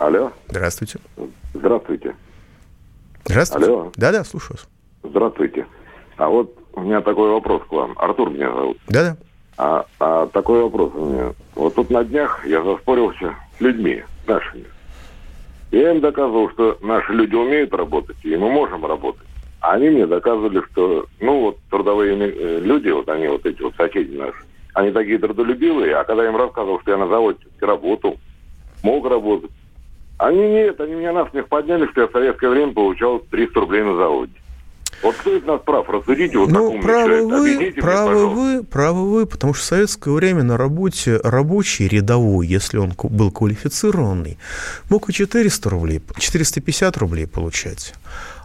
Алло. 0.00 0.32
Здравствуйте. 0.48 0.98
Здравствуйте. 1.54 2.16
Здравствуйте. 3.24 3.66
Алло. 3.68 3.92
Да-да, 3.94 4.24
слушаю 4.24 4.56
вас. 4.56 4.68
Здравствуйте. 5.08 5.66
А 6.16 6.28
вот 6.28 6.52
у 6.72 6.80
меня 6.80 7.00
такой 7.00 7.30
вопрос 7.30 7.62
к 7.62 7.70
вам. 7.70 7.94
Артур 7.96 8.30
меня 8.30 8.50
зовут. 8.52 8.78
Да-да. 8.88 9.16
А, 9.56 9.86
а 10.00 10.26
такой 10.26 10.60
вопрос 10.60 10.90
у 10.96 11.04
меня. 11.04 11.34
Вот 11.54 11.76
тут 11.76 11.90
на 11.90 12.02
днях 12.02 12.44
я 12.44 12.64
заспорился 12.64 13.36
с 13.56 13.60
людьми 13.60 14.02
нашими. 14.26 14.64
Я 15.70 15.92
им 15.92 16.00
доказывал, 16.00 16.50
что 16.50 16.76
наши 16.82 17.12
люди 17.12 17.36
умеют 17.36 17.72
работать, 17.72 18.16
и 18.24 18.34
мы 18.34 18.50
можем 18.50 18.84
работать 18.84 19.27
они 19.60 19.90
мне 19.90 20.06
доказывали, 20.06 20.62
что, 20.70 21.06
ну, 21.20 21.40
вот 21.40 21.58
трудовые 21.70 22.16
э, 22.16 22.60
люди, 22.60 22.90
вот 22.90 23.08
они, 23.08 23.28
вот 23.28 23.44
эти 23.44 23.60
вот 23.60 23.74
соседи 23.76 24.16
наши, 24.16 24.38
они 24.74 24.92
такие 24.92 25.18
трудолюбивые, 25.18 25.96
а 25.96 26.04
когда 26.04 26.22
я 26.22 26.30
им 26.30 26.36
рассказывал, 26.36 26.80
что 26.80 26.92
я 26.92 26.96
на 26.96 27.08
заводе 27.08 27.38
работал, 27.60 28.18
мог 28.82 29.08
работать, 29.08 29.50
они 30.18 30.48
нет, 30.48 30.80
они 30.80 30.94
меня 30.94 31.12
на 31.12 31.28
смех 31.30 31.48
подняли, 31.48 31.86
что 31.88 32.02
я 32.02 32.06
в 32.08 32.12
советское 32.12 32.50
время 32.50 32.72
получал 32.72 33.20
300 33.20 33.60
рублей 33.60 33.82
на 33.82 33.96
заводе. 33.96 34.32
Вот 35.02 35.14
кто 35.14 35.36
из 35.36 35.44
нас 35.44 35.60
прав? 35.64 35.88
Рассудите 35.88 36.38
вот 36.38 36.50
ну, 36.50 36.80
правы 36.80 37.24
вы, 37.24 37.50
Объясните 37.50 37.80
правы 37.80 38.26
мне, 38.26 38.34
вы, 38.34 38.64
правы 38.64 39.10
вы, 39.10 39.26
потому 39.26 39.54
что 39.54 39.62
в 39.62 39.66
советское 39.66 40.12
время 40.12 40.42
на 40.42 40.56
работе 40.56 41.20
рабочий 41.22 41.86
рядовой, 41.86 42.48
если 42.48 42.78
он 42.78 42.94
был 43.00 43.30
квалифицированный, 43.30 44.38
мог 44.90 45.08
и 45.08 45.12
400 45.12 45.70
рублей, 45.70 46.02
450 46.16 46.96
рублей 46.96 47.28
получать. 47.28 47.94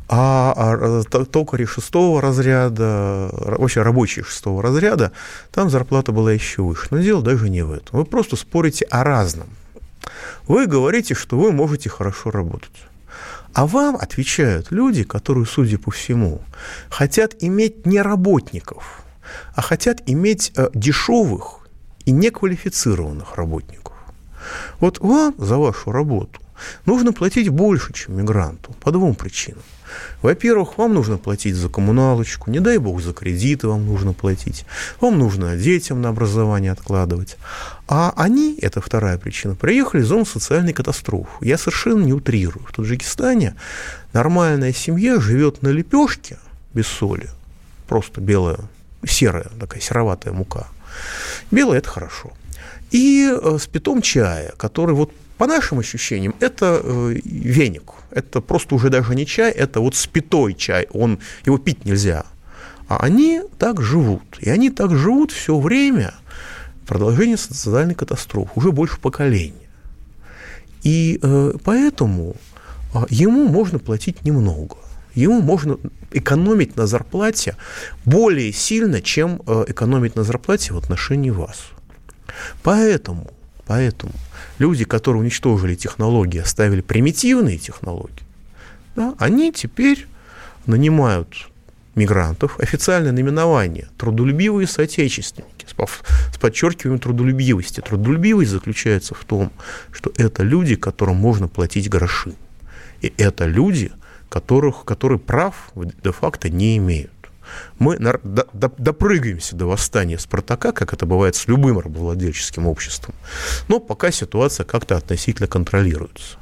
А, 0.09 0.53
а 0.55 1.25
токари 1.25 1.65
шестого 1.65 2.21
разряда, 2.21 3.29
вообще 3.31 3.81
рабочие 3.81 4.25
шестого 4.25 4.61
разряда, 4.61 5.11
там 5.51 5.69
зарплата 5.69 6.11
была 6.11 6.31
еще 6.31 6.61
выше. 6.61 6.87
Но 6.91 6.99
дело 6.99 7.21
даже 7.21 7.49
не 7.49 7.63
в 7.63 7.71
этом. 7.71 7.99
Вы 7.99 8.05
просто 8.05 8.35
спорите 8.35 8.85
о 8.85 9.03
разном. 9.03 9.47
Вы 10.47 10.67
говорите, 10.67 11.15
что 11.15 11.37
вы 11.37 11.51
можете 11.51 11.89
хорошо 11.89 12.31
работать. 12.31 12.83
А 13.53 13.67
вам 13.67 13.95
отвечают 13.95 14.71
люди, 14.71 15.03
которые, 15.03 15.45
судя 15.45 15.77
по 15.77 15.91
всему, 15.91 16.41
хотят 16.89 17.35
иметь 17.39 17.85
не 17.85 18.01
работников, 18.01 19.03
а 19.55 19.61
хотят 19.61 20.01
иметь 20.07 20.51
э, 20.55 20.69
дешевых 20.73 21.59
и 22.05 22.11
неквалифицированных 22.11 23.35
работников. 23.35 23.93
Вот 24.79 24.99
вам 24.99 25.35
за 25.37 25.57
вашу 25.57 25.91
работу 25.91 26.41
нужно 26.85 27.13
платить 27.13 27.49
больше, 27.49 27.93
чем 27.93 28.17
мигранту 28.17 28.73
по 28.81 28.91
двум 28.91 29.15
причинам. 29.15 29.61
Во-первых, 30.21 30.77
вам 30.77 30.93
нужно 30.93 31.17
платить 31.17 31.55
за 31.55 31.69
коммуналочку, 31.69 32.49
не 32.49 32.59
дай 32.59 32.77
бог 32.77 33.01
за 33.01 33.13
кредиты 33.13 33.67
вам 33.67 33.85
нужно 33.85 34.13
платить, 34.13 34.65
вам 34.99 35.19
нужно 35.19 35.57
детям 35.57 36.01
на 36.01 36.09
образование 36.09 36.71
откладывать. 36.71 37.37
А 37.87 38.13
они, 38.15 38.57
это 38.61 38.81
вторая 38.81 39.17
причина, 39.17 39.55
приехали 39.55 40.01
в 40.01 40.05
зону 40.05 40.25
социальной 40.25 40.73
катастрофы. 40.73 41.29
Я 41.41 41.57
совершенно 41.57 42.03
не 42.03 42.13
утрирую. 42.13 42.65
В 42.65 42.73
Таджикистане 42.73 43.55
нормальная 44.13 44.73
семья 44.73 45.19
живет 45.19 45.61
на 45.61 45.69
лепешке 45.69 46.37
без 46.73 46.87
соли, 46.87 47.29
просто 47.87 48.21
белая, 48.21 48.59
серая, 49.05 49.47
такая 49.59 49.81
сероватая 49.81 50.33
мука. 50.33 50.67
Белая– 51.51 51.77
это 51.79 51.89
хорошо. 51.89 52.31
И 52.91 53.27
э, 53.29 53.57
с 53.59 53.67
питом 53.67 54.01
чая, 54.01 54.53
который 54.57 54.93
вот 54.95 55.11
по 55.43 55.47
нашим 55.47 55.79
ощущениям, 55.79 56.33
это 56.39 56.79
э, 56.81 57.15
веник. 57.25 57.91
Это 58.11 58.39
просто 58.39 58.75
уже 58.75 58.89
даже 58.89 59.13
не 59.13 59.25
чай, 59.25 59.51
это 59.51 59.81
вот 59.81 59.93
спитой 59.93 60.53
чай. 60.53 60.87
Он, 60.93 61.19
его 61.45 61.57
пить 61.57 61.83
нельзя. 61.83 62.25
А 62.87 62.99
они 63.03 63.41
так 63.59 63.81
живут. 63.81 64.21
И 64.39 64.49
они 64.49 64.69
так 64.69 64.95
живут 64.95 65.33
все 65.33 65.59
время 65.59 66.13
продолжение 66.87 67.35
социальной 67.35 67.93
катастрофы, 67.93 68.51
уже 68.55 68.71
больше 68.71 68.97
поколения. 69.01 69.67
И 70.81 71.19
э, 71.21 71.53
поэтому 71.61 72.37
э, 72.93 72.99
ему 73.09 73.45
можно 73.45 73.79
платить 73.79 74.23
немного. 74.23 74.77
Ему 75.13 75.41
можно 75.41 75.77
экономить 76.13 76.77
на 76.77 76.87
зарплате 76.87 77.57
более 78.05 78.53
сильно, 78.53 79.01
чем 79.01 79.41
э, 79.45 79.65
экономить 79.67 80.15
на 80.15 80.23
зарплате 80.23 80.73
в 80.73 80.77
отношении 80.77 81.31
вас. 81.31 81.65
Поэтому, 82.63 83.29
поэтому 83.65 84.13
люди, 84.59 84.85
которые 84.85 85.21
уничтожили 85.21 85.75
технологии, 85.75 86.39
оставили 86.39 86.81
примитивные 86.81 87.57
технологии, 87.57 88.23
да, 88.95 89.15
они 89.17 89.51
теперь 89.51 90.07
нанимают 90.65 91.49
мигрантов, 91.95 92.59
официальное 92.59 93.11
наименование– 93.11 93.87
трудолюбивые 93.97 94.67
соотечественники, 94.67 95.65
с 95.67 96.37
подчеркиванием 96.37 96.99
трудолюбивости. 96.99 97.81
Трудолюбивость 97.81 98.51
заключается 98.51 99.13
в 99.13 99.23
том, 99.25 99.51
что 99.91 100.11
это 100.17 100.43
люди, 100.43 100.75
которым 100.75 101.17
можно 101.17 101.47
платить 101.47 101.89
гроши. 101.89 102.33
И 103.01 103.13
это 103.17 103.45
люди, 103.45 103.91
которых, 104.29 104.85
которые 104.85 105.19
прав 105.19 105.71
де-факто 105.75 106.49
не 106.49 106.77
имеют. 106.77 107.11
Мы 107.79 107.97
допрыгаемся 107.97 109.55
до 109.55 109.65
восстания 109.65 110.19
Спартака, 110.19 110.71
как 110.71 110.93
это 110.93 111.05
бывает 111.05 111.35
с 111.35 111.47
любым 111.47 111.79
рабовладельческим 111.79 112.67
обществом, 112.67 113.15
но 113.67 113.79
пока 113.79 114.11
ситуация 114.11 114.65
как-то 114.65 114.97
относительно 114.97 115.47
контролируется. 115.47 116.37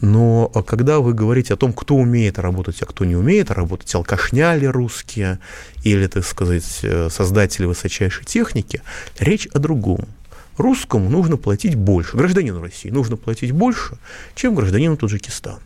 Но 0.00 0.50
а 0.54 0.62
когда 0.62 1.00
вы 1.00 1.12
говорите 1.12 1.54
о 1.54 1.56
том, 1.56 1.72
кто 1.72 1.96
умеет 1.96 2.38
работать, 2.38 2.82
а 2.82 2.86
кто 2.86 3.04
не 3.04 3.16
умеет 3.16 3.50
работать, 3.50 3.92
алкашня 3.94 4.54
ли 4.54 4.68
русские, 4.68 5.40
или, 5.82 6.06
так 6.06 6.24
сказать, 6.24 6.80
э, 6.82 7.08
создатели 7.10 7.66
высочайшей 7.66 8.24
техники, 8.24 8.82
речь 9.18 9.46
о 9.48 9.58
другом. 9.58 10.06
Русскому 10.56 11.08
нужно 11.08 11.36
платить 11.36 11.76
больше, 11.76 12.16
гражданину 12.16 12.60
России 12.60 12.90
нужно 12.90 13.16
платить 13.16 13.52
больше, 13.52 13.98
чем 14.34 14.54
гражданину 14.54 14.96
Таджикистана. 14.96 15.60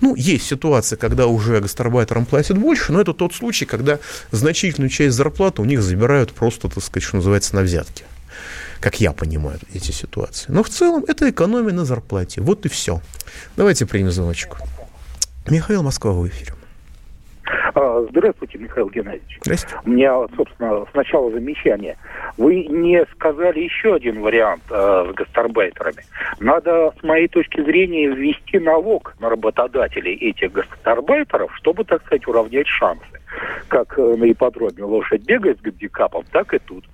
Ну, 0.00 0.14
есть 0.14 0.46
ситуация, 0.46 0.96
когда 0.96 1.26
уже 1.26 1.60
гастарбайтерам 1.60 2.26
платят 2.26 2.58
больше, 2.58 2.92
но 2.92 3.00
это 3.00 3.12
тот 3.12 3.34
случай, 3.34 3.64
когда 3.64 3.98
значительную 4.30 4.90
часть 4.90 5.16
зарплаты 5.16 5.62
у 5.62 5.64
них 5.64 5.82
забирают 5.82 6.32
просто, 6.32 6.68
так 6.68 6.82
сказать, 6.82 7.04
что 7.06 7.16
называется, 7.16 7.54
на 7.54 7.62
взятки 7.62 8.04
как 8.80 9.00
я 9.00 9.12
понимаю 9.12 9.58
эти 9.72 9.92
ситуации. 9.92 10.52
Но 10.52 10.62
в 10.62 10.68
целом 10.68 11.06
это 11.08 11.30
экономия 11.30 11.72
на 11.72 11.86
зарплате. 11.86 12.42
Вот 12.42 12.66
и 12.66 12.68
все. 12.68 13.00
Давайте 13.56 13.86
примем 13.86 14.10
звоночку. 14.12 14.58
Михаил 15.48 15.82
Москва 15.82 16.12
в 16.12 16.28
эфире. 16.28 16.52
А, 17.74 18.06
здравствуйте, 18.08 18.58
Михаил 18.58 18.88
Геннадьевич. 18.88 19.38
Здравствуйте. 19.42 19.76
У 19.84 19.90
меня, 19.90 20.26
собственно, 20.36 20.86
сначала 20.92 21.30
замечание. 21.32 21.96
Вы 22.36 22.66
не 22.66 23.04
сказали 23.12 23.60
еще 23.60 23.94
один 23.94 24.22
вариант 24.22 24.62
э, 24.70 25.06
с 25.10 25.14
гастарбайтерами. 25.14 26.04
Надо, 26.38 26.92
с 26.98 27.02
моей 27.02 27.26
точки 27.26 27.62
зрения, 27.62 28.08
ввести 28.08 28.60
налог 28.60 29.16
на 29.18 29.28
работодателей 29.28 30.14
этих 30.14 30.52
гастарбайтеров, 30.52 31.54
чтобы, 31.56 31.84
так 31.84 32.04
сказать, 32.06 32.26
уравнять 32.28 32.68
шансы. 32.68 33.04
Как 33.66 33.98
э, 33.98 34.14
на 34.16 34.30
ипподроме 34.30 34.84
лошадь 34.84 35.22
бегает 35.22 35.58
с 35.58 35.62
гандикапом, 35.62 36.24
так 36.30 36.54
и 36.54 36.58
тут. 36.60 36.84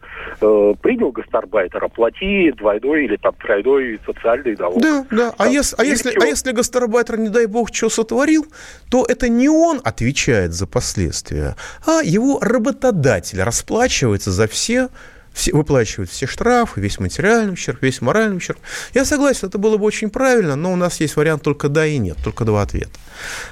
Э, 0.40 0.74
принял 0.80 1.12
гастарбайтера, 1.12 1.88
плати 1.88 2.52
двойной 2.52 3.04
или 3.04 3.16
там 3.16 3.34
тройной 3.34 4.00
социальный 4.06 4.56
налог. 4.56 4.80
Да, 4.80 5.06
да. 5.10 5.34
А, 5.36 5.48
если, 5.48 5.76
а, 5.78 5.84
если, 5.84 6.18
а 6.18 6.24
если 6.24 6.52
гастарбайтер, 6.52 7.18
не 7.18 7.28
дай 7.28 7.46
бог, 7.46 7.74
что 7.74 7.90
сотворил, 7.90 8.46
то 8.90 9.04
это 9.06 9.28
не 9.28 9.48
он 9.48 9.80
отвечает 9.84 10.52
за 10.52 10.66
последствия, 10.66 11.56
а 11.86 12.00
его 12.02 12.38
работодатель 12.40 13.42
расплачивается 13.42 14.30
за 14.30 14.48
все 14.48 14.88
все, 15.32 15.52
выплачивают 15.52 16.10
все 16.10 16.26
штрафы, 16.26 16.80
весь 16.80 16.98
материальный 16.98 17.52
ущерб, 17.52 17.82
весь 17.82 18.00
моральный 18.00 18.36
ущерб. 18.36 18.58
Я 18.94 19.04
согласен, 19.04 19.48
это 19.48 19.58
было 19.58 19.76
бы 19.76 19.84
очень 19.84 20.10
правильно, 20.10 20.56
но 20.56 20.72
у 20.72 20.76
нас 20.76 21.00
есть 21.00 21.16
вариант 21.16 21.42
только 21.42 21.68
да 21.68 21.86
и 21.86 21.98
нет, 21.98 22.18
только 22.22 22.44
два 22.44 22.62
ответа. 22.62 22.98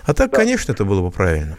А 0.04 0.14
так, 0.14 0.31
да. 0.31 0.38
конечно, 0.38 0.72
это 0.72 0.85
было 0.85 1.02
бы 1.02 1.11
правильно. 1.11 1.57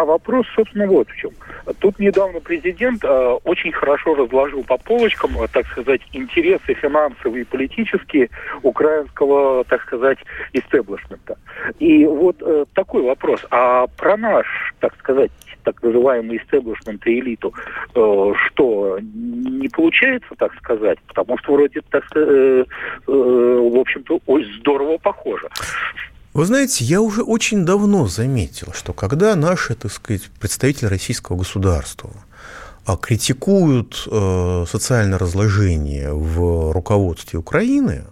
А 0.00 0.04
вопрос, 0.06 0.46
собственно, 0.56 0.86
вот 0.86 1.10
в 1.10 1.16
чем. 1.16 1.30
Тут 1.78 1.98
недавно 1.98 2.40
президент 2.40 3.04
э, 3.04 3.38
очень 3.44 3.70
хорошо 3.70 4.14
разложил 4.14 4.64
по 4.64 4.78
полочкам, 4.78 5.32
э, 5.38 5.46
так 5.52 5.66
сказать, 5.66 6.00
интересы 6.14 6.72
финансовые 6.72 7.42
и 7.42 7.44
политические 7.44 8.30
украинского, 8.62 9.62
так 9.64 9.82
сказать, 9.82 10.16
истеблишмента. 10.54 11.36
И 11.80 12.06
вот 12.06 12.36
э, 12.40 12.64
такой 12.72 13.02
вопрос. 13.02 13.44
А 13.50 13.88
про 13.88 14.16
наш, 14.16 14.46
так 14.80 14.96
сказать, 15.00 15.32
так 15.64 15.82
называемый 15.82 16.38
истеблишмент 16.38 17.06
и 17.06 17.20
элиту, 17.20 17.52
э, 17.94 18.32
что 18.46 18.98
не 19.02 19.68
получается, 19.68 20.34
так 20.38 20.54
сказать, 20.54 20.98
потому 21.08 21.36
что 21.36 21.52
вроде, 21.52 21.82
так 21.90 22.04
э, 22.14 22.64
э, 22.64 22.64
в 23.06 23.78
общем-то, 23.78 24.18
очень 24.24 24.54
здорово 24.60 24.96
похоже. 24.96 25.50
Вы 26.32 26.46
знаете, 26.46 26.84
я 26.84 27.00
уже 27.00 27.22
очень 27.22 27.64
давно 27.64 28.06
заметил, 28.06 28.72
что 28.72 28.92
когда 28.92 29.34
наши, 29.34 29.74
так 29.74 29.90
сказать, 29.90 30.30
представители 30.38 30.86
российского 30.86 31.36
государства 31.36 32.12
а, 32.86 32.96
критикуют 32.96 34.06
э, 34.06 34.64
социальное 34.70 35.18
разложение 35.18 36.12
в 36.12 36.72
руководстве 36.72 37.40
Украины, 37.40 38.04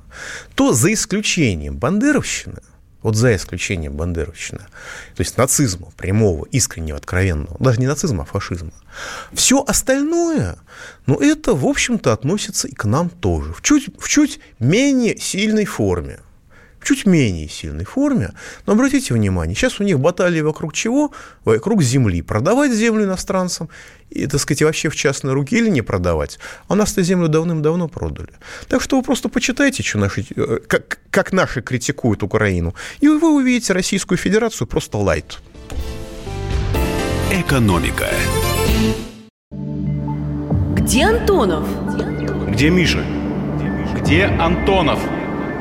то 0.56 0.72
за 0.72 0.92
исключением 0.92 1.76
бандеровщины, 1.76 2.58
вот 3.02 3.14
за 3.14 3.36
исключением 3.36 3.92
бандеровщины, 3.92 4.62
то 5.14 5.20
есть 5.20 5.36
нацизма 5.36 5.92
прямого, 5.96 6.44
искреннего, 6.50 6.98
откровенного, 6.98 7.56
даже 7.60 7.78
не 7.78 7.86
нацизма, 7.86 8.24
а 8.24 8.26
фашизма, 8.26 8.72
все 9.32 9.62
остальное, 9.64 10.56
ну, 11.06 11.20
это, 11.20 11.54
в 11.54 11.64
общем-то, 11.64 12.12
относится 12.12 12.66
и 12.66 12.74
к 12.74 12.84
нам 12.84 13.10
тоже, 13.10 13.52
в 13.52 13.62
чуть, 13.62 13.90
в 13.96 14.08
чуть 14.08 14.40
менее 14.58 15.16
сильной 15.20 15.66
форме 15.66 16.18
в 16.80 16.84
чуть 16.84 17.06
менее 17.06 17.48
сильной 17.48 17.84
форме. 17.84 18.32
Но 18.66 18.72
обратите 18.72 19.14
внимание, 19.14 19.54
сейчас 19.54 19.80
у 19.80 19.84
них 19.84 19.98
баталии 19.98 20.40
вокруг 20.40 20.72
чего? 20.72 21.12
Вокруг 21.44 21.82
земли. 21.82 22.22
Продавать 22.22 22.72
землю 22.72 23.04
иностранцам 23.04 23.68
и, 24.10 24.26
так 24.26 24.40
сказать, 24.40 24.62
вообще 24.62 24.88
в 24.88 24.96
частные 24.96 25.34
руки 25.34 25.56
или 25.56 25.68
не 25.68 25.82
продавать. 25.82 26.38
А 26.68 26.74
нас-то 26.74 27.02
землю 27.02 27.28
давным-давно 27.28 27.88
продали. 27.88 28.32
Так 28.68 28.82
что 28.82 28.96
вы 28.96 29.02
просто 29.02 29.28
почитайте, 29.28 29.82
что 29.82 29.98
наши, 29.98 30.24
э, 30.34 30.58
как, 30.66 30.98
как 31.10 31.32
наши 31.32 31.62
критикуют 31.62 32.22
Украину, 32.22 32.74
и 33.00 33.08
вы 33.08 33.34
увидите 33.34 33.72
Российскую 33.72 34.18
Федерацию 34.18 34.66
просто 34.66 34.98
лайт. 34.98 35.38
Экономика. 37.30 38.08
Где 40.74 41.04
Антонов? 41.04 41.68
Где 42.50 42.70
Миша? 42.70 43.04
Где 44.00 44.24
Антонов? 44.24 44.98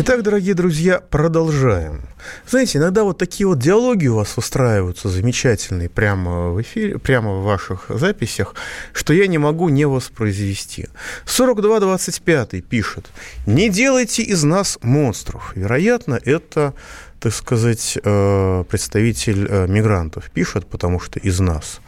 Итак, 0.00 0.22
дорогие 0.22 0.54
друзья, 0.54 1.00
продолжаем. 1.00 2.02
Знаете, 2.48 2.78
иногда 2.78 3.02
вот 3.02 3.18
такие 3.18 3.48
вот 3.48 3.58
диалоги 3.58 4.06
у 4.06 4.14
вас 4.14 4.38
устраиваются 4.38 5.08
замечательные 5.08 5.88
прямо 5.88 6.50
в 6.50 6.62
эфире, 6.62 7.00
прямо 7.00 7.32
в 7.32 7.42
ваших 7.42 7.86
записях, 7.88 8.54
что 8.92 9.12
я 9.12 9.26
не 9.26 9.38
могу 9.38 9.68
не 9.70 9.86
воспроизвести. 9.86 10.86
4225 11.26 12.64
пишет, 12.64 13.10
не 13.44 13.68
делайте 13.68 14.22
из 14.22 14.44
нас 14.44 14.78
монстров. 14.82 15.50
Вероятно, 15.56 16.20
это 16.24 16.74
так 17.18 17.34
сказать, 17.34 17.98
э, 18.00 18.64
представитель 18.68 19.48
э, 19.50 19.66
мигрантов 19.66 20.30
пишет, 20.30 20.68
потому 20.68 21.00
что 21.00 21.18
из 21.18 21.40
нас. 21.40 21.80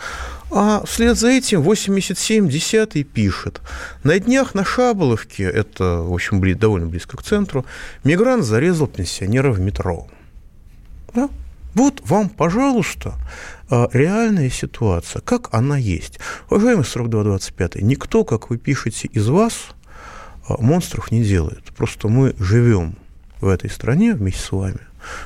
А 0.51 0.85
вслед 0.85 1.17
за 1.17 1.29
этим 1.29 1.63
87 1.63 2.49
10 2.49 3.09
пишет. 3.09 3.61
На 4.03 4.19
днях 4.19 4.55
на 4.55 4.65
Шаболовке, 4.65 5.45
это, 5.45 6.03
в 6.03 6.13
общем, 6.13 6.41
довольно 6.59 6.87
близко 6.87 7.17
к 7.17 7.23
центру, 7.23 7.65
мигрант 8.03 8.45
зарезал 8.45 8.89
пенсионера 8.89 9.53
в 9.53 9.61
метро. 9.61 10.09
Да? 11.15 11.29
Вот 11.75 12.03
вам, 12.05 12.29
пожалуйста, 12.29 13.15
э, 13.71 13.87
реальная 13.93 14.51
ситуация, 14.51 15.23
как 15.23 15.55
она 15.55 15.77
есть. 15.77 16.19
Уважаемый 16.51 16.85
4225, 16.85 17.77
никто, 17.77 18.25
как 18.25 18.51
вы 18.51 18.59
пишете, 18.59 19.09
из 19.13 19.29
вас 19.29 19.69
монстров 20.59 21.13
не 21.13 21.23
делает. 21.23 21.65
Просто 21.77 22.09
мы 22.09 22.35
живем 22.39 22.97
в 23.41 23.49
этой 23.49 23.71
стране 23.71 24.15
вместе 24.15 24.41
с 24.41 24.53
вами, 24.53 24.81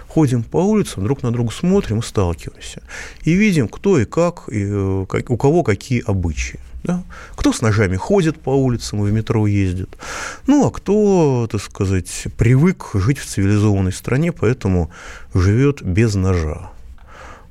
ходим 0.09 0.43
по 0.43 0.59
улицам, 0.59 1.05
друг 1.05 1.23
на 1.23 1.33
друга 1.33 1.53
смотрим 1.53 2.03
сталкиваемся. 2.03 2.83
И 3.23 3.33
видим, 3.33 3.69
кто 3.69 3.99
и 3.99 4.05
как, 4.05 4.49
и 4.49 4.65
э, 4.65 5.07
у 5.29 5.37
кого 5.37 5.63
какие 5.63 6.03
обычаи. 6.07 6.61
Да? 6.85 7.03
Кто 7.35 7.53
с 7.53 7.63
ножами 7.63 7.97
ходит 7.97 8.39
по 8.39 8.51
улицам 8.51 9.05
и 9.05 9.11
в 9.11 9.13
метро 9.13 9.47
ездит. 9.47 9.89
Ну, 10.47 10.67
а 10.67 10.71
кто, 10.71 11.49
так 11.51 11.63
сказать, 11.63 12.27
привык 12.37 12.91
жить 12.95 13.19
в 13.19 13.27
цивилизованной 13.27 13.93
стране, 13.93 14.33
поэтому 14.33 14.91
живет 15.33 15.83
без 15.83 16.15
ножа. 16.15 16.71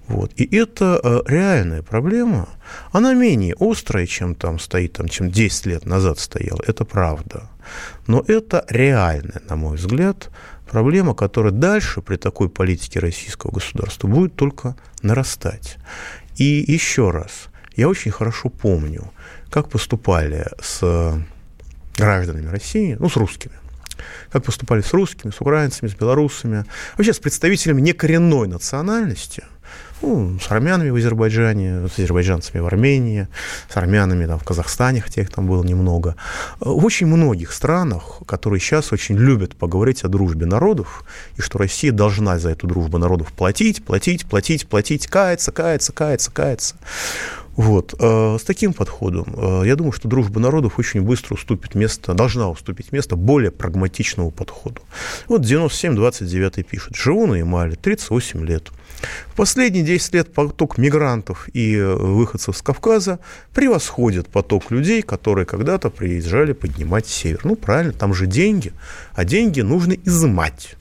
Вот. 0.08 0.32
И 0.36 0.56
это 0.56 1.00
э, 1.04 1.22
реальная 1.26 1.82
проблема. 1.82 2.48
Она 2.92 3.14
менее 3.14 3.56
острая, 3.60 4.06
чем 4.06 4.36
там 4.36 4.60
стоит, 4.60 4.94
там, 4.94 5.08
чем 5.08 5.32
10 5.32 5.66
лет 5.66 5.86
назад 5.86 6.20
стояла. 6.20 6.62
Это 6.68 6.86
правда. 6.86 7.50
Но 8.06 8.24
это 8.28 8.66
реальная, 8.70 9.42
на 9.50 9.56
мой 9.56 9.78
взгляд, 9.78 10.30
проблема, 10.70 11.14
которая 11.14 11.52
дальше 11.52 12.02
при 12.02 12.18
такой 12.18 12.50
политике 12.50 13.00
российского 13.00 13.52
государства 13.52 14.08
будет 14.08 14.36
только 14.36 14.76
нарастать. 15.02 15.78
И 16.38 16.64
еще 16.68 17.12
раз, 17.12 17.50
я 17.76 17.90
очень 17.90 18.12
хорошо 18.12 18.50
помню, 18.50 19.12
как 19.50 19.70
поступали 19.70 20.48
с 20.62 21.18
гражданами 21.96 22.48
России, 22.48 22.98
ну, 23.00 23.10
с 23.10 23.16
русскими, 23.16 23.54
как 24.32 24.44
поступали 24.44 24.82
с 24.82 24.94
русскими, 24.94 25.32
с 25.32 25.40
украинцами, 25.40 25.90
с 25.90 25.96
белорусами, 25.96 26.66
вообще 26.98 27.14
с 27.14 27.20
представителями 27.20 27.82
некоренной 27.82 28.48
национальности– 28.48 29.44
ну, 30.04 30.38
с 30.40 30.52
армянами 30.52 30.90
в 30.90 30.96
Азербайджане, 30.96 31.88
с 31.88 31.98
азербайджанцами 31.98 32.62
в 32.62 32.66
Армении, 32.66 33.28
с 33.70 33.78
армянами 33.78 34.26
там, 34.26 34.38
в 34.38 34.44
Казахстане, 34.44 35.02
хотя 35.02 35.22
их 35.22 35.30
там 35.30 35.48
было 35.48 35.64
немного. 35.64 36.16
В 36.60 36.86
очень 36.86 37.08
многих 37.08 37.54
странах, 37.54 38.20
которые 38.26 38.60
сейчас 38.60 38.92
очень 38.92 39.18
любят 39.18 39.56
поговорить 39.56 40.04
о 40.04 40.10
дружбе 40.10 40.46
народов, 40.46 41.06
и 41.38 41.42
что 41.42 41.58
Россия 41.58 41.92
должна 41.92 42.38
за 42.38 42.50
эту 42.50 42.68
дружбу 42.68 42.98
народов 42.98 43.32
платить, 43.32 43.84
платить, 43.86 44.26
платить, 44.26 44.68
платить, 44.68 45.08
каяться, 45.08 45.52
каяться, 45.52 45.94
каяться, 45.94 46.32
каяться. 46.32 46.76
Вот. 47.56 47.94
Э, 48.00 48.38
с 48.40 48.44
таким 48.44 48.74
подходом, 48.74 49.26
э, 49.38 49.64
я 49.66 49.76
думаю, 49.76 49.92
что 49.92 50.08
дружба 50.08 50.40
народов 50.40 50.80
очень 50.80 51.02
быстро 51.02 51.36
уступит 51.36 51.76
место, 51.76 52.14
должна 52.14 52.50
уступить 52.50 52.92
место 52.92 53.16
более 53.16 53.52
прагматичному 53.52 54.32
подходу. 54.32 54.82
Вот 55.28 55.44
97-29 55.44 56.64
пишет. 56.64 56.96
Живу 56.96 57.28
на 57.28 57.36
Ямале, 57.36 57.76
38 57.76 58.46
лет. 58.46 58.72
В 59.28 59.36
последние 59.36 59.84
10 59.84 60.14
лет 60.14 60.34
поток 60.34 60.78
мигрантов 60.78 61.50
и 61.54 61.76
э, 61.76 61.96
выходцев 61.96 62.56
с 62.56 62.62
Кавказа 62.62 63.20
превосходит 63.54 64.28
поток 64.28 64.72
людей, 64.72 65.02
которые 65.02 65.46
когда-то 65.46 65.90
приезжали 65.90 66.54
поднимать 66.54 67.08
север. 67.08 67.42
Ну, 67.44 67.56
правильно, 67.56 67.94
там 67.94 68.14
же 68.14 68.28
деньги, 68.28 68.74
а 69.14 69.26
деньги 69.26 69.62
нужно 69.62 69.94
изымать. 69.94 70.76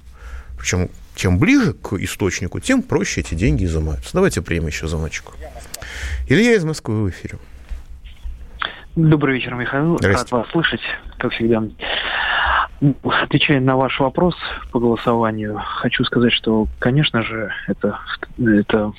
Причем 0.58 0.90
чем 1.14 1.38
ближе 1.38 1.74
к 1.74 1.94
источнику, 1.94 2.60
тем 2.60 2.82
проще 2.82 3.20
эти 3.20 3.34
деньги 3.34 3.64
изымаются. 3.64 4.10
Давайте 4.14 4.42
примем 4.42 4.68
еще 4.68 4.86
звоночек. 4.86 5.32
Илья 6.28 6.54
из 6.54 6.64
Москвы 6.64 7.04
в 7.04 7.10
эфире. 7.10 7.38
Добрый 8.96 9.36
вечер, 9.36 9.54
Михаил. 9.54 9.96
Рад 9.98 10.30
вас 10.30 10.48
слышать, 10.50 10.80
как 11.18 11.32
всегда. 11.32 11.62
Отвечая 13.04 13.60
на 13.60 13.76
ваш 13.76 14.00
вопрос 14.00 14.34
по 14.72 14.80
голосованию, 14.80 15.60
хочу 15.76 16.04
сказать, 16.04 16.32
что, 16.32 16.66
конечно 16.80 17.22
же, 17.22 17.52
это, 17.68 18.00
это 18.38 18.92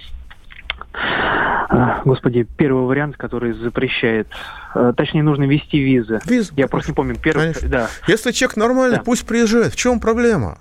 а, 0.94 2.02
Господи, 2.06 2.44
первый 2.44 2.86
вариант, 2.86 3.18
который 3.18 3.54
запрещает, 3.54 4.28
а, 4.74 4.94
точнее, 4.94 5.24
нужно 5.24 5.44
ввести 5.44 5.80
визы. 5.80 6.22
Визы? 6.26 6.54
Я 6.56 6.68
просто 6.68 6.92
не 6.92 6.96
помню. 6.96 7.16
Первый, 7.16 7.54
да. 7.64 7.90
Если 8.08 8.32
человек 8.32 8.58
нормальный, 8.58 8.98
да. 8.98 9.04
пусть 9.04 9.26
приезжает. 9.26 9.74
В 9.74 9.76
чем 9.76 10.00
проблема? 10.00 10.60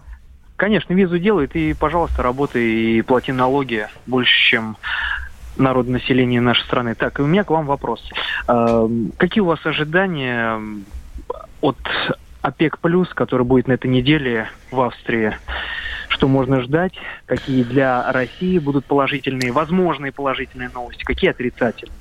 Конечно, 0.56 0.94
визу 0.94 1.18
делает, 1.18 1.54
и, 1.54 1.74
пожалуйста, 1.74 2.22
работай 2.22 2.62
и 2.62 3.02
плати 3.02 3.32
налоги 3.32 3.88
больше, 4.06 4.32
чем 4.50 4.76
народонаселение 5.56 6.40
нашей 6.40 6.64
страны. 6.64 6.94
Так, 6.94 7.18
и 7.18 7.22
у 7.22 7.26
меня 7.26 7.44
к 7.44 7.50
вам 7.50 7.66
вопрос. 7.66 8.02
А, 8.46 8.88
какие 9.18 9.42
у 9.42 9.46
вас 9.46 9.64
ожидания 9.64 10.60
от 11.60 11.76
ОПЕК+, 12.42 12.78
плюс, 12.80 13.08
который 13.14 13.46
будет 13.46 13.68
на 13.68 13.72
этой 13.72 13.88
неделе 13.88 14.48
в 14.70 14.80
Австрии. 14.80 15.36
Что 16.08 16.28
можно 16.28 16.60
ждать? 16.60 16.92
Какие 17.26 17.62
для 17.62 18.10
России 18.12 18.58
будут 18.58 18.84
положительные, 18.84 19.52
возможные 19.52 20.12
положительные 20.12 20.68
новости? 20.68 21.04
Какие 21.04 21.30
отрицательные? 21.30 21.96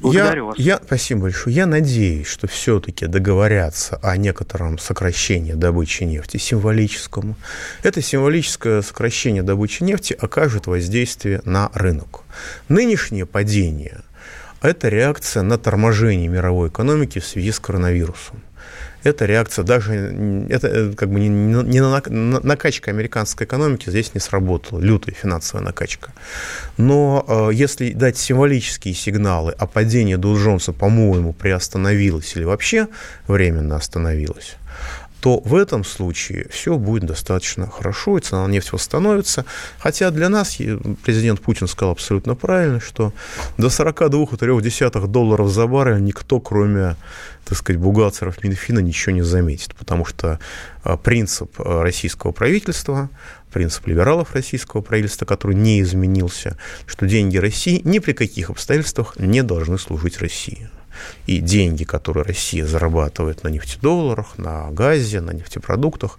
Благодарю 0.00 0.42
я, 0.42 0.44
вас. 0.44 0.58
Я, 0.58 0.80
спасибо 0.84 1.22
большое. 1.22 1.56
Я 1.56 1.66
надеюсь, 1.66 2.26
что 2.26 2.46
все-таки 2.46 3.06
договорятся 3.06 3.98
о 4.02 4.16
некотором 4.16 4.78
сокращении 4.78 5.52
добычи 5.52 6.02
нефти, 6.02 6.36
символическому. 6.36 7.36
Это 7.82 8.02
символическое 8.02 8.82
сокращение 8.82 9.42
добычи 9.42 9.82
нефти 9.82 10.12
окажет 10.12 10.66
воздействие 10.66 11.40
на 11.44 11.70
рынок. 11.72 12.24
Нынешнее 12.68 13.24
падение– 13.24 14.00
это 14.60 14.88
реакция 14.88 15.42
на 15.42 15.56
торможение 15.56 16.28
мировой 16.28 16.68
экономики 16.68 17.18
в 17.20 17.26
связи 17.26 17.52
с 17.52 17.58
коронавирусом 17.58 18.42
эта 19.06 19.24
реакция 19.24 19.64
даже, 19.64 19.94
это 20.48 20.68
э, 20.68 20.92
как 20.92 21.10
бы 21.10 21.20
не, 21.20 21.28
не 21.28 21.80
на, 21.80 22.00
накачка 22.10 22.90
американской 22.90 23.46
экономики 23.46 23.88
здесь 23.90 24.14
не 24.14 24.20
сработала, 24.20 24.80
лютая 24.80 25.14
финансовая 25.14 25.64
накачка. 25.64 26.12
Но 26.76 27.24
э, 27.26 27.54
если 27.54 27.92
дать 27.92 28.18
символические 28.18 28.94
сигналы, 28.94 29.54
а 29.58 29.66
падение 29.66 30.16
Доу 30.16 30.36
Джонса, 30.36 30.72
по-моему, 30.72 31.32
приостановилось 31.32 32.36
или 32.36 32.44
вообще 32.44 32.88
временно 33.26 33.76
остановилось, 33.76 34.56
то 35.20 35.40
в 35.40 35.54
этом 35.54 35.84
случае 35.84 36.46
все 36.50 36.76
будет 36.76 37.04
достаточно 37.04 37.68
хорошо, 37.68 38.18
и 38.18 38.20
цена 38.20 38.46
на 38.46 38.50
нефть 38.50 38.72
восстановится. 38.72 39.44
Хотя 39.78 40.10
для 40.10 40.28
нас 40.28 40.58
президент 41.04 41.40
Путин 41.40 41.66
сказал 41.66 41.92
абсолютно 41.92 42.34
правильно, 42.34 42.80
что 42.80 43.12
до 43.58 43.68
42,3 43.68 45.06
долларов 45.06 45.50
за 45.50 45.66
баррель 45.66 46.02
никто, 46.02 46.40
кроме 46.40 46.96
так 47.46 47.56
сказать, 47.56 47.80
бухгалтеров 47.80 48.42
Минфина 48.42 48.80
ничего 48.80 49.14
не 49.14 49.22
заметит, 49.22 49.74
потому 49.76 50.04
что 50.04 50.40
а, 50.82 50.96
принцип 50.96 51.52
а, 51.58 51.82
российского 51.82 52.32
правительства, 52.32 53.08
принцип 53.52 53.86
либералов 53.86 54.34
российского 54.34 54.80
правительства, 54.80 55.26
который 55.26 55.54
не 55.54 55.80
изменился, 55.80 56.58
что 56.86 57.06
деньги 57.06 57.36
России 57.36 57.80
ни 57.84 58.00
при 58.00 58.14
каких 58.14 58.50
обстоятельствах 58.50 59.16
не 59.18 59.44
должны 59.44 59.78
служить 59.78 60.18
России 60.18 60.68
и 61.26 61.38
деньги, 61.38 61.84
которые 61.84 62.24
Россия 62.24 62.66
зарабатывает 62.66 63.44
на 63.44 63.48
нефтедолларах, 63.48 64.38
на 64.38 64.70
газе, 64.70 65.20
на 65.20 65.32
нефтепродуктах, 65.32 66.18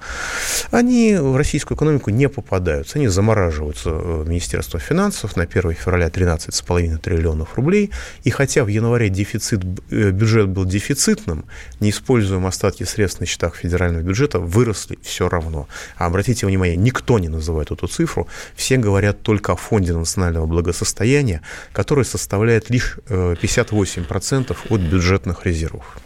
они 0.71 1.15
в 1.15 1.35
российскую 1.35 1.77
экономику 1.77 2.09
не 2.09 2.29
попадаются. 2.29 2.99
Они 2.99 3.07
замораживаются 3.07 3.91
в 3.91 4.27
Министерство 4.27 4.79
финансов 4.79 5.35
на 5.35 5.43
1 5.43 5.73
февраля 5.73 6.07
13,5 6.07 6.97
триллионов 6.97 7.55
рублей. 7.55 7.91
И 8.23 8.29
хотя 8.29 8.63
в 8.63 8.67
январе 8.67 9.09
дефицит, 9.09 9.63
э, 9.91 10.11
бюджет 10.11 10.49
был 10.49 10.65
дефицитным, 10.65 11.45
неиспользуемые 11.79 12.49
остатки 12.49 12.83
средств 12.83 13.19
на 13.19 13.25
счетах 13.25 13.55
федерального 13.55 14.01
бюджета 14.01 14.39
выросли 14.39 14.97
все 15.01 15.29
равно. 15.29 15.67
А 15.97 16.05
обратите 16.05 16.45
внимание, 16.45 16.77
никто 16.77 17.19
не 17.19 17.29
называет 17.29 17.71
эту 17.71 17.87
цифру, 17.87 18.27
все 18.55 18.77
говорят 18.77 19.21
только 19.21 19.53
о 19.53 19.55
фонде 19.55 19.93
национального 19.93 20.45
благосостояния, 20.45 21.41
который 21.73 22.05
составляет 22.05 22.69
лишь 22.69 22.97
58% 23.07 24.51
э, 24.51 24.55
от 24.69 24.81
бюджетных 24.81 25.45
резервов. 25.45 25.97